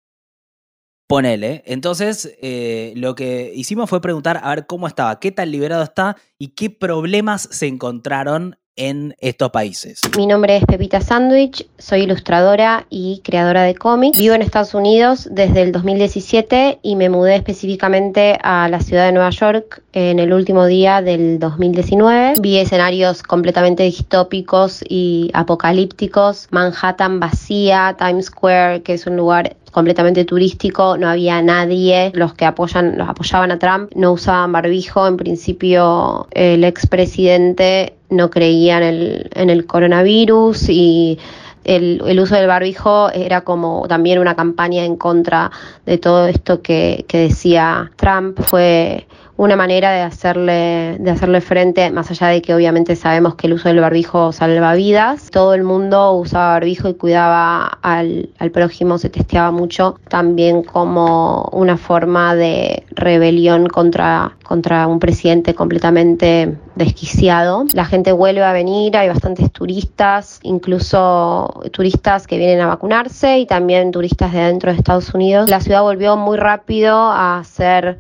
[1.08, 1.64] Ponele.
[1.66, 6.16] Entonces, eh, lo que hicimos fue preguntar a ver cómo estaba, qué tan liberado está
[6.40, 10.02] y qué problemas se encontraron en estos países.
[10.18, 14.18] Mi nombre es Pepita Sandwich, soy ilustradora y creadora de cómics.
[14.18, 19.12] Vivo en Estados Unidos desde el 2017 y me mudé específicamente a la ciudad de
[19.12, 22.34] Nueva York en el último día del 2019.
[22.42, 30.24] Vi escenarios completamente distópicos y apocalípticos, Manhattan vacía, Times Square, que es un lugar completamente
[30.24, 35.18] turístico, no había nadie, los que apoyan, los apoyaban a Trump no usaban barbijo, en
[35.18, 41.20] principio el expresidente no creía en el, en el coronavirus y
[41.64, 45.52] el, el, uso del barbijo era como también una campaña en contra
[45.86, 48.40] de todo esto que, que decía Trump.
[48.42, 53.48] Fue una manera de hacerle, de hacerle frente, más allá de que obviamente sabemos que
[53.48, 58.52] el uso del barbijo salva vidas, todo el mundo usaba barbijo y cuidaba al, al
[58.52, 66.56] prójimo, se testeaba mucho, también como una forma de rebelión contra, contra un presidente completamente
[66.76, 67.66] desquiciado.
[67.74, 73.46] La gente vuelve a venir, hay bastantes turistas, incluso turistas que vienen a vacunarse y
[73.48, 75.50] también turistas de dentro de Estados Unidos.
[75.50, 77.98] La ciudad volvió muy rápido a ser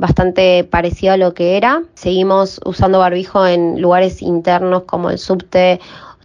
[0.00, 1.82] bastante parecido a lo que era.
[1.94, 5.78] Seguimos usando barbijo en lugares internos como el subte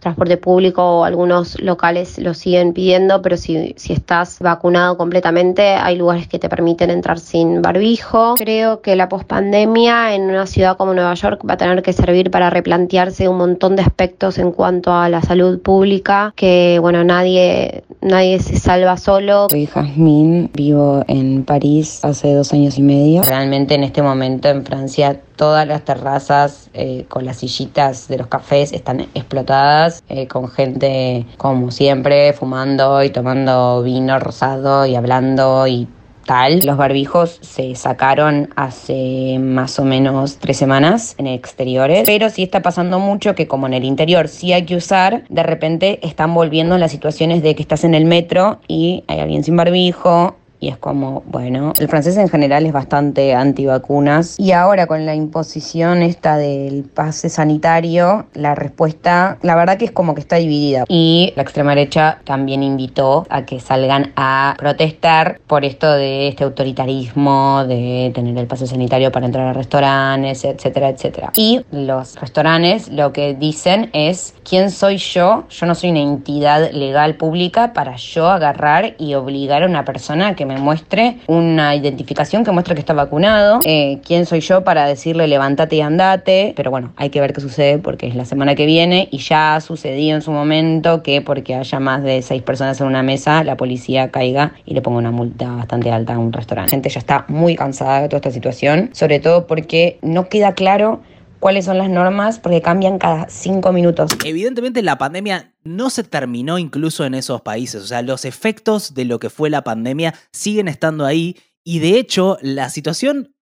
[0.06, 5.96] transporte público o algunos locales lo siguen pidiendo, pero si, si estás vacunado completamente, hay
[5.96, 8.36] lugares que te permiten entrar sin barbijo.
[8.36, 12.30] Creo que la pospandemia en una ciudad como Nueva York va a tener que servir
[12.30, 17.82] para replantearse un montón de aspectos en cuanto a la salud pública, que bueno, nadie,
[18.00, 19.48] nadie se salva solo.
[19.50, 23.22] Soy Jazmín, vivo en París hace dos años y medio.
[23.22, 28.26] Realmente en este momento en Francia todas las terrazas eh, con las sillitas de los
[28.26, 35.66] cafés están explotadas, eh, con gente como siempre fumando y tomando vino rosado y hablando
[35.66, 35.88] y
[36.26, 36.60] tal.
[36.64, 42.60] Los barbijos se sacaron hace más o menos tres semanas en exteriores, pero sí está
[42.60, 46.76] pasando mucho que como en el interior sí hay que usar, de repente están volviendo
[46.76, 50.76] las situaciones de que estás en el metro y hay alguien sin barbijo y es
[50.76, 54.38] como, bueno, el francés en general es bastante antivacunas.
[54.38, 59.92] Y ahora con la imposición esta del pase sanitario, la respuesta, la verdad que es
[59.92, 60.84] como que está dividida.
[60.88, 66.44] Y la extrema derecha también invitó a que salgan a protestar por esto de este
[66.44, 71.32] autoritarismo, de tener el pase sanitario para entrar a restaurantes, etcétera, etcétera.
[71.36, 75.44] Y los restaurantes lo que dicen es, ¿quién soy yo?
[75.48, 80.34] Yo no soy una entidad legal pública para yo agarrar y obligar a una persona
[80.34, 83.60] que me muestre una identificación que muestre que está vacunado.
[83.64, 86.52] Eh, ¿Quién soy yo para decirle levántate y andate?
[86.56, 89.56] Pero bueno, hay que ver qué sucede porque es la semana que viene y ya
[89.56, 93.44] ha sucedido en su momento que porque haya más de seis personas en una mesa,
[93.44, 96.68] la policía caiga y le ponga una multa bastante alta a un restaurante.
[96.68, 100.54] La gente ya está muy cansada de toda esta situación, sobre todo porque no queda
[100.54, 101.00] claro
[101.40, 104.10] cuáles son las normas porque cambian cada cinco minutos.
[104.24, 109.04] Evidentemente la pandemia no se terminó incluso en esos países, o sea, los efectos de
[109.04, 113.34] lo que fue la pandemia siguen estando ahí y de hecho la situación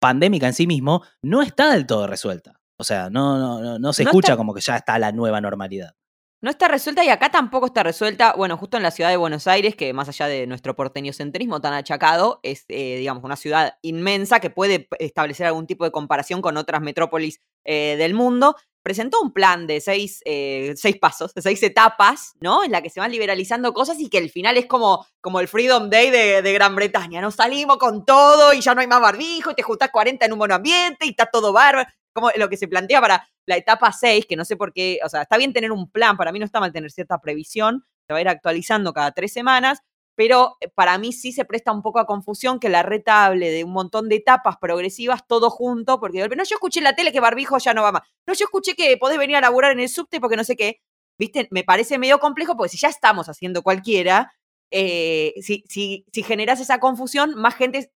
[0.00, 2.60] pandémica en sí mismo no está del todo resuelta.
[2.78, 5.94] O sea, no, no, no, se escucha como que ya está la nueva normalidad.
[6.42, 9.46] No está resuelta y acá tampoco está resuelta, bueno, justo en la ciudad de Buenos
[9.46, 14.40] Aires, que más allá de nuestro porteñocentrismo tan achacado, es, eh, digamos, una ciudad inmensa
[14.40, 19.34] que puede establecer algún tipo de comparación con otras metrópolis eh, del mundo, presentó un
[19.34, 22.64] plan de seis, eh, seis pasos, de seis etapas, ¿no?
[22.64, 25.48] En la que se van liberalizando cosas y que el final es como, como el
[25.48, 27.30] Freedom Day de, Gran Bretaña, ¿no?
[27.30, 30.38] Salimos con todo y ya no hay más barbijo y te juntás 40 en un
[30.38, 34.26] buen ambiente y está todo bárbaro como lo que se plantea para la etapa 6,
[34.26, 36.44] que no sé por qué, o sea, está bien tener un plan, para mí no
[36.44, 39.80] está mal tener cierta previsión, se va a ir actualizando cada tres semanas,
[40.16, 43.50] pero eh, para mí sí se presta un poco a confusión que la reta hable
[43.50, 47.12] de un montón de etapas progresivas todo junto, porque no, yo escuché en la tele
[47.12, 49.80] que barbijo ya no va más, no, yo escuché que podés venir a laburar en
[49.80, 50.80] el subte porque no sé qué,
[51.18, 54.32] viste, me parece medio complejo porque si ya estamos haciendo cualquiera,
[54.70, 57.90] eh, si, si, si generas esa confusión, más gente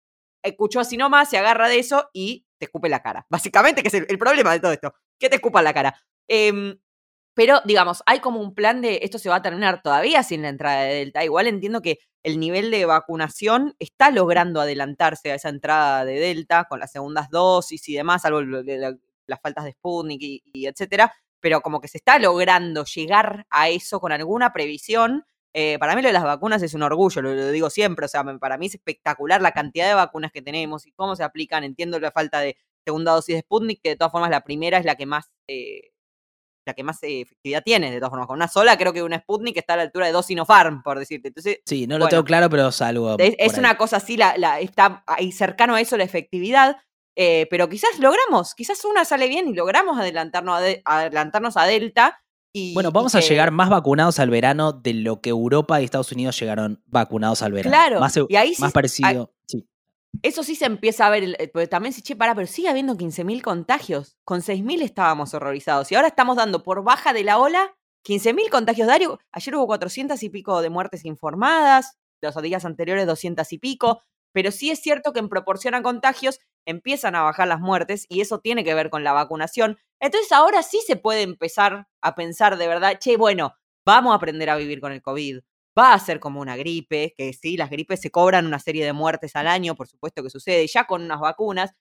[0.43, 3.25] escuchó así nomás, se agarra de eso y te escupe la cara.
[3.27, 5.99] Básicamente, que es el, problema de todo esto, que te escupa la cara.
[6.27, 6.77] Em,
[7.33, 10.49] pero, digamos, hay como un plan de esto se va a terminar todavía sin la
[10.49, 11.23] entrada de Delta.
[11.23, 16.65] Igual entiendo que el nivel de vacunación está logrando adelantarse a esa entrada de Delta
[16.69, 21.13] con las segundas dosis y demás, salvo las faltas de Sputnik y, y etcétera.
[21.39, 26.01] Pero como que se está logrando llegar a eso con alguna previsión eh, para mí
[26.01, 28.75] lo de las vacunas es un orgullo, lo, digo siempre, o sea, para mí es
[28.75, 31.63] espectacular la cantidad de vacunas que tenemos y cómo se aplican.
[31.63, 34.85] Entiendo la falta de segunda dosis de Sputnik, que de todas formas la primera es
[34.85, 35.91] la que más, eh,
[36.65, 38.27] la que más eh, efectividad tiene, de todas formas.
[38.27, 40.97] Con una sola creo que una Sputnik está a la altura de dos Sinopharm, por
[40.97, 41.27] decirte.
[41.27, 43.17] Entonces, sí, no lo tengo claro, pero salgo.
[43.19, 46.77] Es, una cosa así, la, la, está ahí cercano a eso la efectividad.
[47.13, 52.21] pero quizás logramos, quizás una sale bien y logramos adelantarnos adelantarnos a Delta
[52.73, 56.39] bueno, vamos a llegar más vacunados al verano de lo que Europa y Estados Unidos
[56.39, 57.71] llegaron vacunados al verano.
[57.71, 59.33] Claro, más, y ahí más parecido.
[59.45, 59.67] sí.
[60.23, 62.95] Eso sí se empieza a ver, eh, porque también se che, para, pero sigue habiendo
[62.95, 64.17] 15.000 contagios.
[64.25, 65.89] Con 6.000 estábamos horrorizados.
[65.91, 69.19] Y ahora estamos dando por baja de la ola 15.000 contagios diarios.
[69.31, 74.03] Ayer hubo 400 y pico de muertes informadas, los días anteriores 200 y pico.
[74.33, 78.21] Pero sí es cierto que en proporción a contagios empiezan a bajar las muertes y
[78.21, 79.77] eso tiene que ver con la vacunación.
[79.99, 83.53] Entonces ahora sí se puede empezar a pensar de verdad, che, bueno,
[83.85, 85.39] vamos a aprender a vivir con el COVID.
[85.77, 88.93] Va a ser como una gripe, que sí, las gripes se cobran una serie de
[88.93, 91.71] muertes al año, por supuesto que sucede, ya con unas vacunas,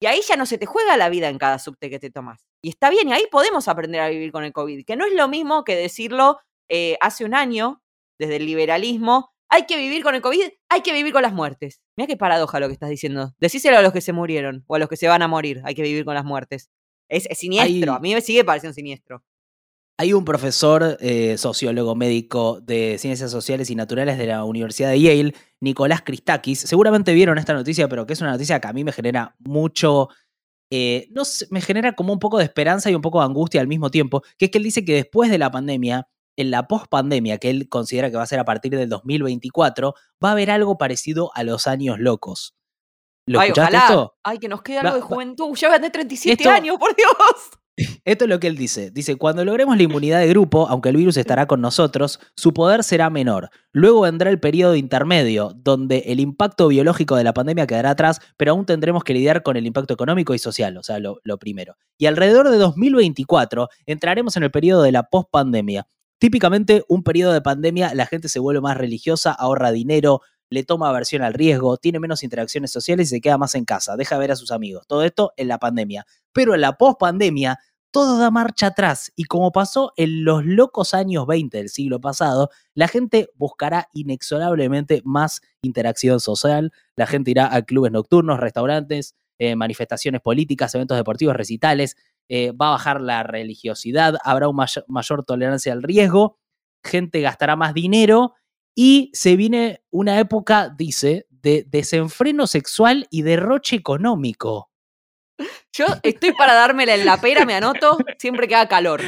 [0.00, 2.44] Y ahí ya no se te juega la vida en cada subte que te tomas.
[2.62, 5.14] Y está bien, y ahí podemos aprender a vivir con el COVID, que no es
[5.14, 7.82] lo mismo que decirlo eh, hace un año,
[8.18, 11.82] desde el liberalismo, hay que vivir con el COVID, hay que vivir con las muertes.
[11.94, 13.34] Mira qué paradoja lo que estás diciendo.
[13.38, 15.74] Decíselo a los que se murieron o a los que se van a morir, hay
[15.74, 16.70] que vivir con las muertes.
[17.10, 19.22] Es, siniestro, a mí me sigue pareciendo siniestro.
[19.98, 25.02] Hay un profesor eh, sociólogo médico de ciencias sociales y naturales de la Universidad de
[25.02, 26.60] Yale, Nicolás Christakis.
[26.60, 30.08] Seguramente vieron esta noticia, pero que es una noticia que a mí me genera mucho.
[30.70, 33.68] Eh, no me genera como un poco de esperanza y un poco de angustia al
[33.68, 37.38] mismo tiempo, que es que él dice que después de la pandemia, en la post-pandemia,
[37.38, 40.78] que él considera que va a ser a partir del 2024, va a haber algo
[40.78, 42.54] parecido a los años locos.
[43.26, 44.16] ¿Lo Ay, esto?
[44.24, 45.54] Ay, que nos quede algo de juventud.
[45.56, 47.12] Ya van de 37 años, por Dios.
[48.04, 48.90] Esto es lo que él dice.
[48.90, 52.84] Dice, cuando logremos la inmunidad de grupo, aunque el virus estará con nosotros, su poder
[52.84, 53.50] será menor.
[53.72, 58.52] Luego vendrá el periodo intermedio, donde el impacto biológico de la pandemia quedará atrás, pero
[58.52, 61.76] aún tendremos que lidiar con el impacto económico y social, o sea, lo, lo primero.
[61.96, 65.86] Y alrededor de 2024 entraremos en el periodo de la post-pandemia.
[66.22, 70.20] Típicamente, un periodo de pandemia, la gente se vuelve más religiosa, ahorra dinero,
[70.50, 73.96] le toma aversión al riesgo, tiene menos interacciones sociales y se queda más en casa,
[73.96, 74.86] deja ver a sus amigos.
[74.86, 76.06] Todo esto en la pandemia.
[76.32, 77.58] Pero en la post-pandemia,
[77.90, 82.50] todo da marcha atrás y como pasó en los locos años 20 del siglo pasado,
[82.72, 89.56] la gente buscará inexorablemente más interacción social, la gente irá a clubes nocturnos, restaurantes, eh,
[89.56, 91.96] manifestaciones políticas, eventos deportivos, recitales,
[92.28, 96.38] eh, va a bajar la religiosidad, habrá una mayor tolerancia al riesgo,
[96.84, 98.34] gente gastará más dinero
[98.74, 104.70] y se viene una época, dice, de desenfreno sexual y derroche económico.
[105.72, 109.02] Yo estoy para dármela en la pera, me anoto, siempre que haga calor.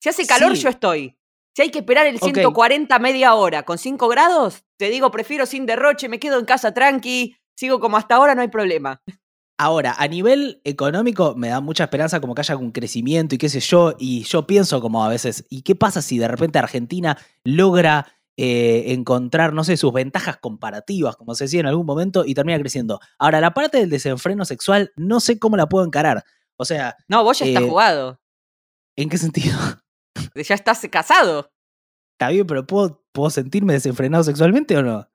[0.00, 1.16] Si hace calor, yo estoy.
[1.54, 5.66] Si hay que esperar el 140 media hora con 5 grados, te digo, prefiero sin
[5.66, 9.02] derroche, me quedo en casa tranqui, sigo como hasta ahora, no hay problema.
[9.60, 13.48] Ahora, a nivel económico me da mucha esperanza como que haya un crecimiento y qué
[13.48, 17.18] sé yo, y yo pienso como a veces, ¿y qué pasa si de repente Argentina
[17.42, 18.06] logra
[18.40, 22.56] eh, encontrar, no sé, sus ventajas comparativas, como se decía en algún momento, y termina
[22.60, 23.00] creciendo.
[23.18, 26.24] Ahora, la parte del desenfreno sexual, no sé cómo la puedo encarar.
[26.56, 26.96] O sea.
[27.08, 28.20] No, vos ya estás eh, jugado.
[28.94, 29.58] ¿En qué sentido?
[30.34, 31.50] Ya estás casado.
[32.12, 35.08] Está bien, pero ¿puedo, ¿puedo sentirme desenfrenado sexualmente o no?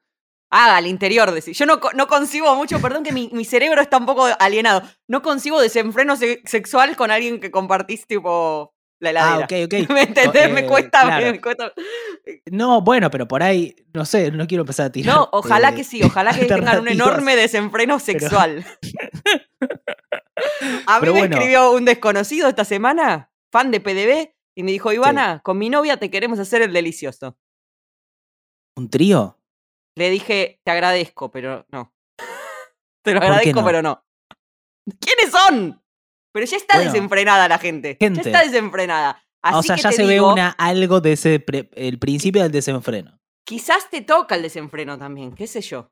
[0.56, 1.32] Ah, al interior.
[1.32, 4.84] De, yo no, no concibo mucho, perdón que mi, mi, cerebro está un poco alienado.
[5.08, 9.36] No concibo desenfreno sexual con alguien que compartís tipo la heladera.
[9.36, 9.90] Ah, ok, ok.
[9.90, 10.52] ¿Me entendés?
[10.52, 11.74] me, cuesta, me, cuesta,
[12.52, 15.16] No, bueno, pero por ahí, no sé, no quiero empezar a tirar.
[15.16, 18.64] No, ojalá que sí, ojalá que tengan un enorme desenfreno sexual.
[20.86, 25.42] a mí me escribió un desconocido esta semana, fan de PDB, y me dijo, Ivana,
[25.44, 27.40] con mi novia te queremos hacer el delicioso.
[28.76, 29.40] ¿Un trío?
[29.96, 31.94] Le dije, te agradezco, pero no.
[33.04, 34.04] Te lo agradezco, pero no.
[35.00, 35.82] ¿Quiénes son?
[36.34, 37.98] Pero ya está desenfrenada la gente.
[38.00, 39.24] Ya está desenfrenada.
[39.54, 41.44] o sea, ya se ve una, algo de ese
[41.76, 43.20] el principio del desenfreno.
[43.46, 45.92] Quizás te toca el desenfreno también, qué sé yo.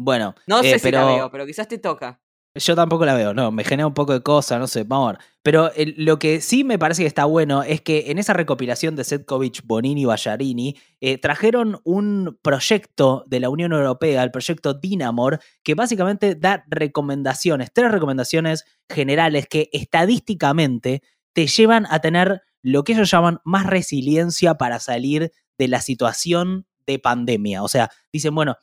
[0.00, 2.20] Bueno, no sé eh, si la veo, pero quizás te toca.
[2.56, 5.12] Yo tampoco la veo, no, me genera un poco de cosa, no sé, vamos a
[5.12, 5.20] ver.
[5.42, 9.04] Pero lo que sí me parece que está bueno es que en esa recopilación de
[9.04, 15.38] Setkovich, Bonini y Ballarini eh, trajeron un proyecto de la Unión Europea, el proyecto Dinamor,
[15.62, 22.94] que básicamente da recomendaciones, tres recomendaciones generales que estadísticamente te llevan a tener lo que
[22.94, 27.62] ellos llaman más resiliencia para salir de la situación de pandemia.
[27.62, 28.56] O sea, dicen, bueno,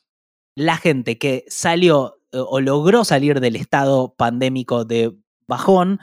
[0.56, 5.16] la gente que salió o logró salir del estado pandémico de
[5.48, 6.00] bajón,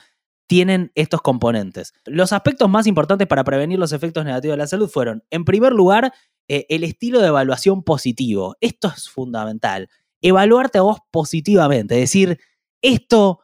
[0.47, 1.95] tienen estos componentes.
[2.05, 5.72] Los aspectos más importantes para prevenir los efectos negativos de la salud fueron, en primer
[5.72, 6.12] lugar,
[6.49, 8.57] eh, el estilo de evaluación positivo.
[8.61, 9.89] Esto es fundamental.
[10.20, 12.39] Evaluarte a vos positivamente, decir,
[12.83, 13.41] esto,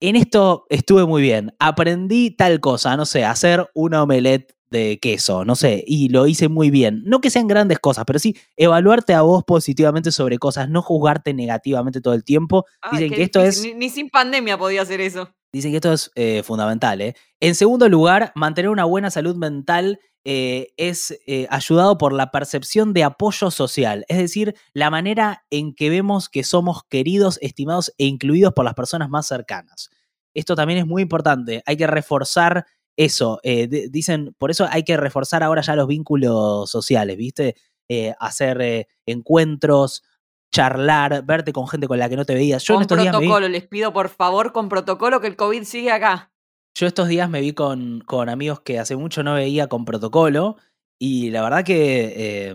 [0.00, 5.44] en esto estuve muy bien, aprendí tal cosa, no sé, hacer una omelette de queso,
[5.44, 7.02] no sé, y lo hice muy bien.
[7.04, 11.34] No que sean grandes cosas, pero sí evaluarte a vos positivamente sobre cosas, no juzgarte
[11.34, 12.66] negativamente todo el tiempo.
[12.92, 13.62] Dicen que esto es...
[13.76, 15.28] Ni, sin pandemia podía hacer eso.
[15.52, 17.00] Dicen que esto es eh, fundamental.
[17.00, 17.14] ¿eh?
[17.40, 22.92] En segundo lugar, mantener una buena salud mental eh, es eh, ayudado por la percepción
[22.92, 28.04] de apoyo social, es decir, la manera en que vemos que somos queridos, estimados e
[28.04, 29.88] incluidos por las personas más cercanas.
[30.34, 31.62] Esto también es muy importante.
[31.64, 32.66] Hay que reforzar
[33.04, 37.56] eso, eh, dicen, por eso hay que reforzar ahora ya los vínculos sociales, ¿viste?
[37.88, 40.02] Eh, hacer eh, encuentros,
[40.52, 42.62] charlar, verte con gente con la que no te veías.
[42.64, 46.30] Yo con protocolo, les pido por favor con protocolo que el COVID sigue acá.
[46.74, 50.56] Yo estos días me vi con, con amigos que hace mucho no veía con protocolo
[50.98, 52.54] y la verdad que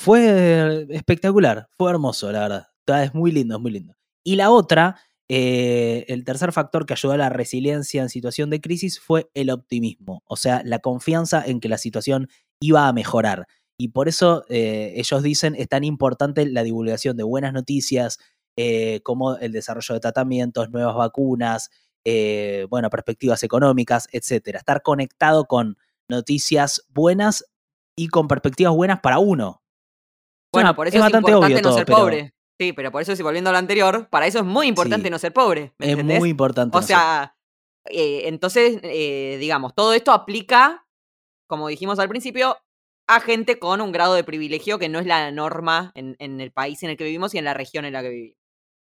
[0.00, 2.68] fue espectacular, fue hermoso, la verdad.
[3.04, 3.94] Es muy lindo, es muy lindo.
[4.24, 4.96] Y la otra
[5.34, 9.48] eh, el tercer factor que ayudó a la resiliencia en situación de crisis fue el
[9.48, 12.28] optimismo, o sea, la confianza en que la situación
[12.60, 13.46] iba a mejorar.
[13.78, 18.18] Y por eso eh, ellos dicen es tan importante la divulgación de buenas noticias,
[18.58, 21.70] eh, como el desarrollo de tratamientos, nuevas vacunas,
[22.68, 24.58] bueno, perspectivas económicas, etcétera.
[24.58, 25.78] Estar conectado con
[26.10, 27.46] noticias buenas
[27.96, 29.62] y con perspectivas buenas para uno.
[30.52, 32.34] Bueno, por eso es, importante no ser pobre.
[32.58, 35.18] Sí, pero por eso, si volviendo a lo anterior, para eso es muy importante no
[35.18, 35.72] ser pobre.
[35.78, 36.76] es muy importante.
[36.76, 37.34] O sea,
[37.86, 40.86] eh, entonces, eh, digamos, todo esto aplica,
[41.46, 42.58] como dijimos al principio,
[43.08, 46.82] a gente con un grado de privilegio que no es la norma en, el país
[46.82, 48.38] en el que vivimos y en la región en la que vivimos.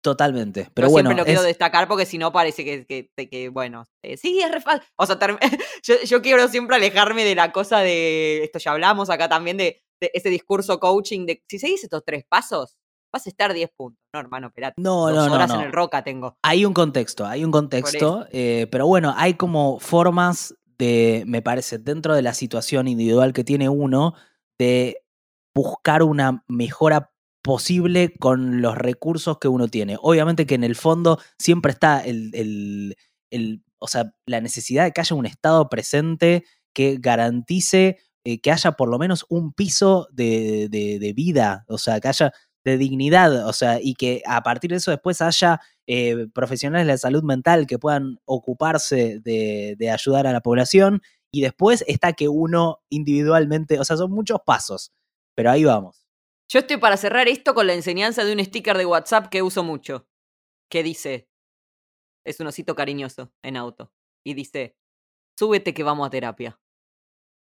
[0.02, 0.70] Totalmente.
[0.72, 4.40] Pero bueno, siempre lo quiero destacar porque si no parece que, que, bueno, eh, sí,
[4.40, 4.62] es re
[4.96, 5.18] O sea,
[6.04, 10.30] yo, quiero siempre alejarme de la cosa de, esto ya hablamos acá también, de, ese
[10.30, 12.78] discurso coaching de, si seguís estos tres pasos,
[13.16, 14.02] vas a estar 10 puntos.
[14.12, 14.74] No, hermano, espérate.
[14.80, 16.36] No, no, horas en el Roca tengo.
[16.42, 21.78] Hay un contexto, hay un contexto, eh, pero bueno, hay como formas de, me parece,
[21.78, 24.14] dentro de la situación individual que tiene uno,
[24.58, 25.02] de
[25.54, 27.10] buscar una mejora
[27.42, 29.96] posible con los recursos que uno tiene.
[30.00, 32.96] Obviamente que en el fondo siempre está el,
[33.78, 36.44] o sea, la necesidad de que haya un Estado presente
[36.74, 42.00] que garantice eh, que haya por lo menos un piso de, de, vida, o sea,
[42.00, 42.32] que haya
[42.66, 46.94] de dignidad, o sea, y que a partir de eso después haya eh, profesionales de
[46.94, 51.00] la salud mental que puedan ocuparse de, de ayudar a la población,
[51.30, 54.92] y después está que uno individualmente, o sea, son muchos pasos,
[55.36, 56.08] pero ahí vamos.
[56.50, 59.62] Yo estoy para cerrar esto con la enseñanza de un sticker de WhatsApp que uso
[59.62, 60.08] mucho,
[60.68, 61.28] que dice,
[62.24, 63.92] es un osito cariñoso en auto,
[64.24, 64.76] y dice,
[65.38, 66.58] súbete que vamos a terapia.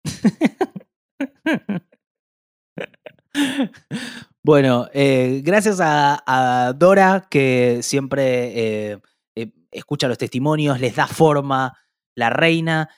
[4.43, 8.99] bueno, eh, gracias a, Dora que siempre eh,
[9.35, 11.73] eh, escucha los testimonios, les da forma,
[12.15, 12.89] la reina,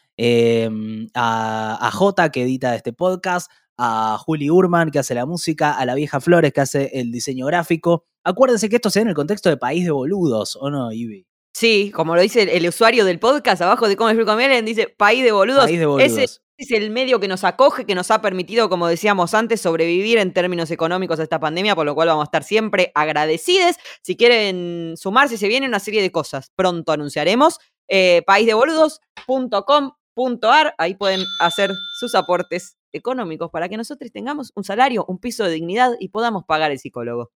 [1.13, 5.85] a, a Jota que edita este podcast, a Juli Urman, que hace la música, a
[5.85, 8.05] la vieja Flores, que hace el diseño gráfico.
[8.23, 11.27] Acuérdense que esto se da en el contexto de país de boludos, ¿o no, Ivy?
[11.53, 15.31] Sí, como lo dice el, usuario del podcast, abajo de cómo explico dice país de
[15.31, 15.65] boludos.
[15.65, 16.11] País de boludos.
[16.11, 20.17] Ese es el medio que nos acoge, que nos ha permitido, como decíamos antes, sobrevivir
[20.17, 23.75] en términos económicos a esta pandemia, por lo cual vamos a estar siempre agradecidos.
[24.01, 26.51] Si quieren sumarse, se viene una serie de cosas.
[26.55, 27.59] Pronto anunciaremos.
[27.87, 35.19] Eh, paísdeboludos.com.ar, ahí pueden hacer sus aportes económicos para que nosotros tengamos un salario, un
[35.19, 37.31] piso de dignidad y podamos pagar el psicólogo.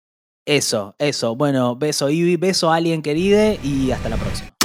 [0.45, 1.36] Eso, eso.
[1.36, 4.57] Bueno, beso Ivy, beso a alguien querido y hasta la próxima.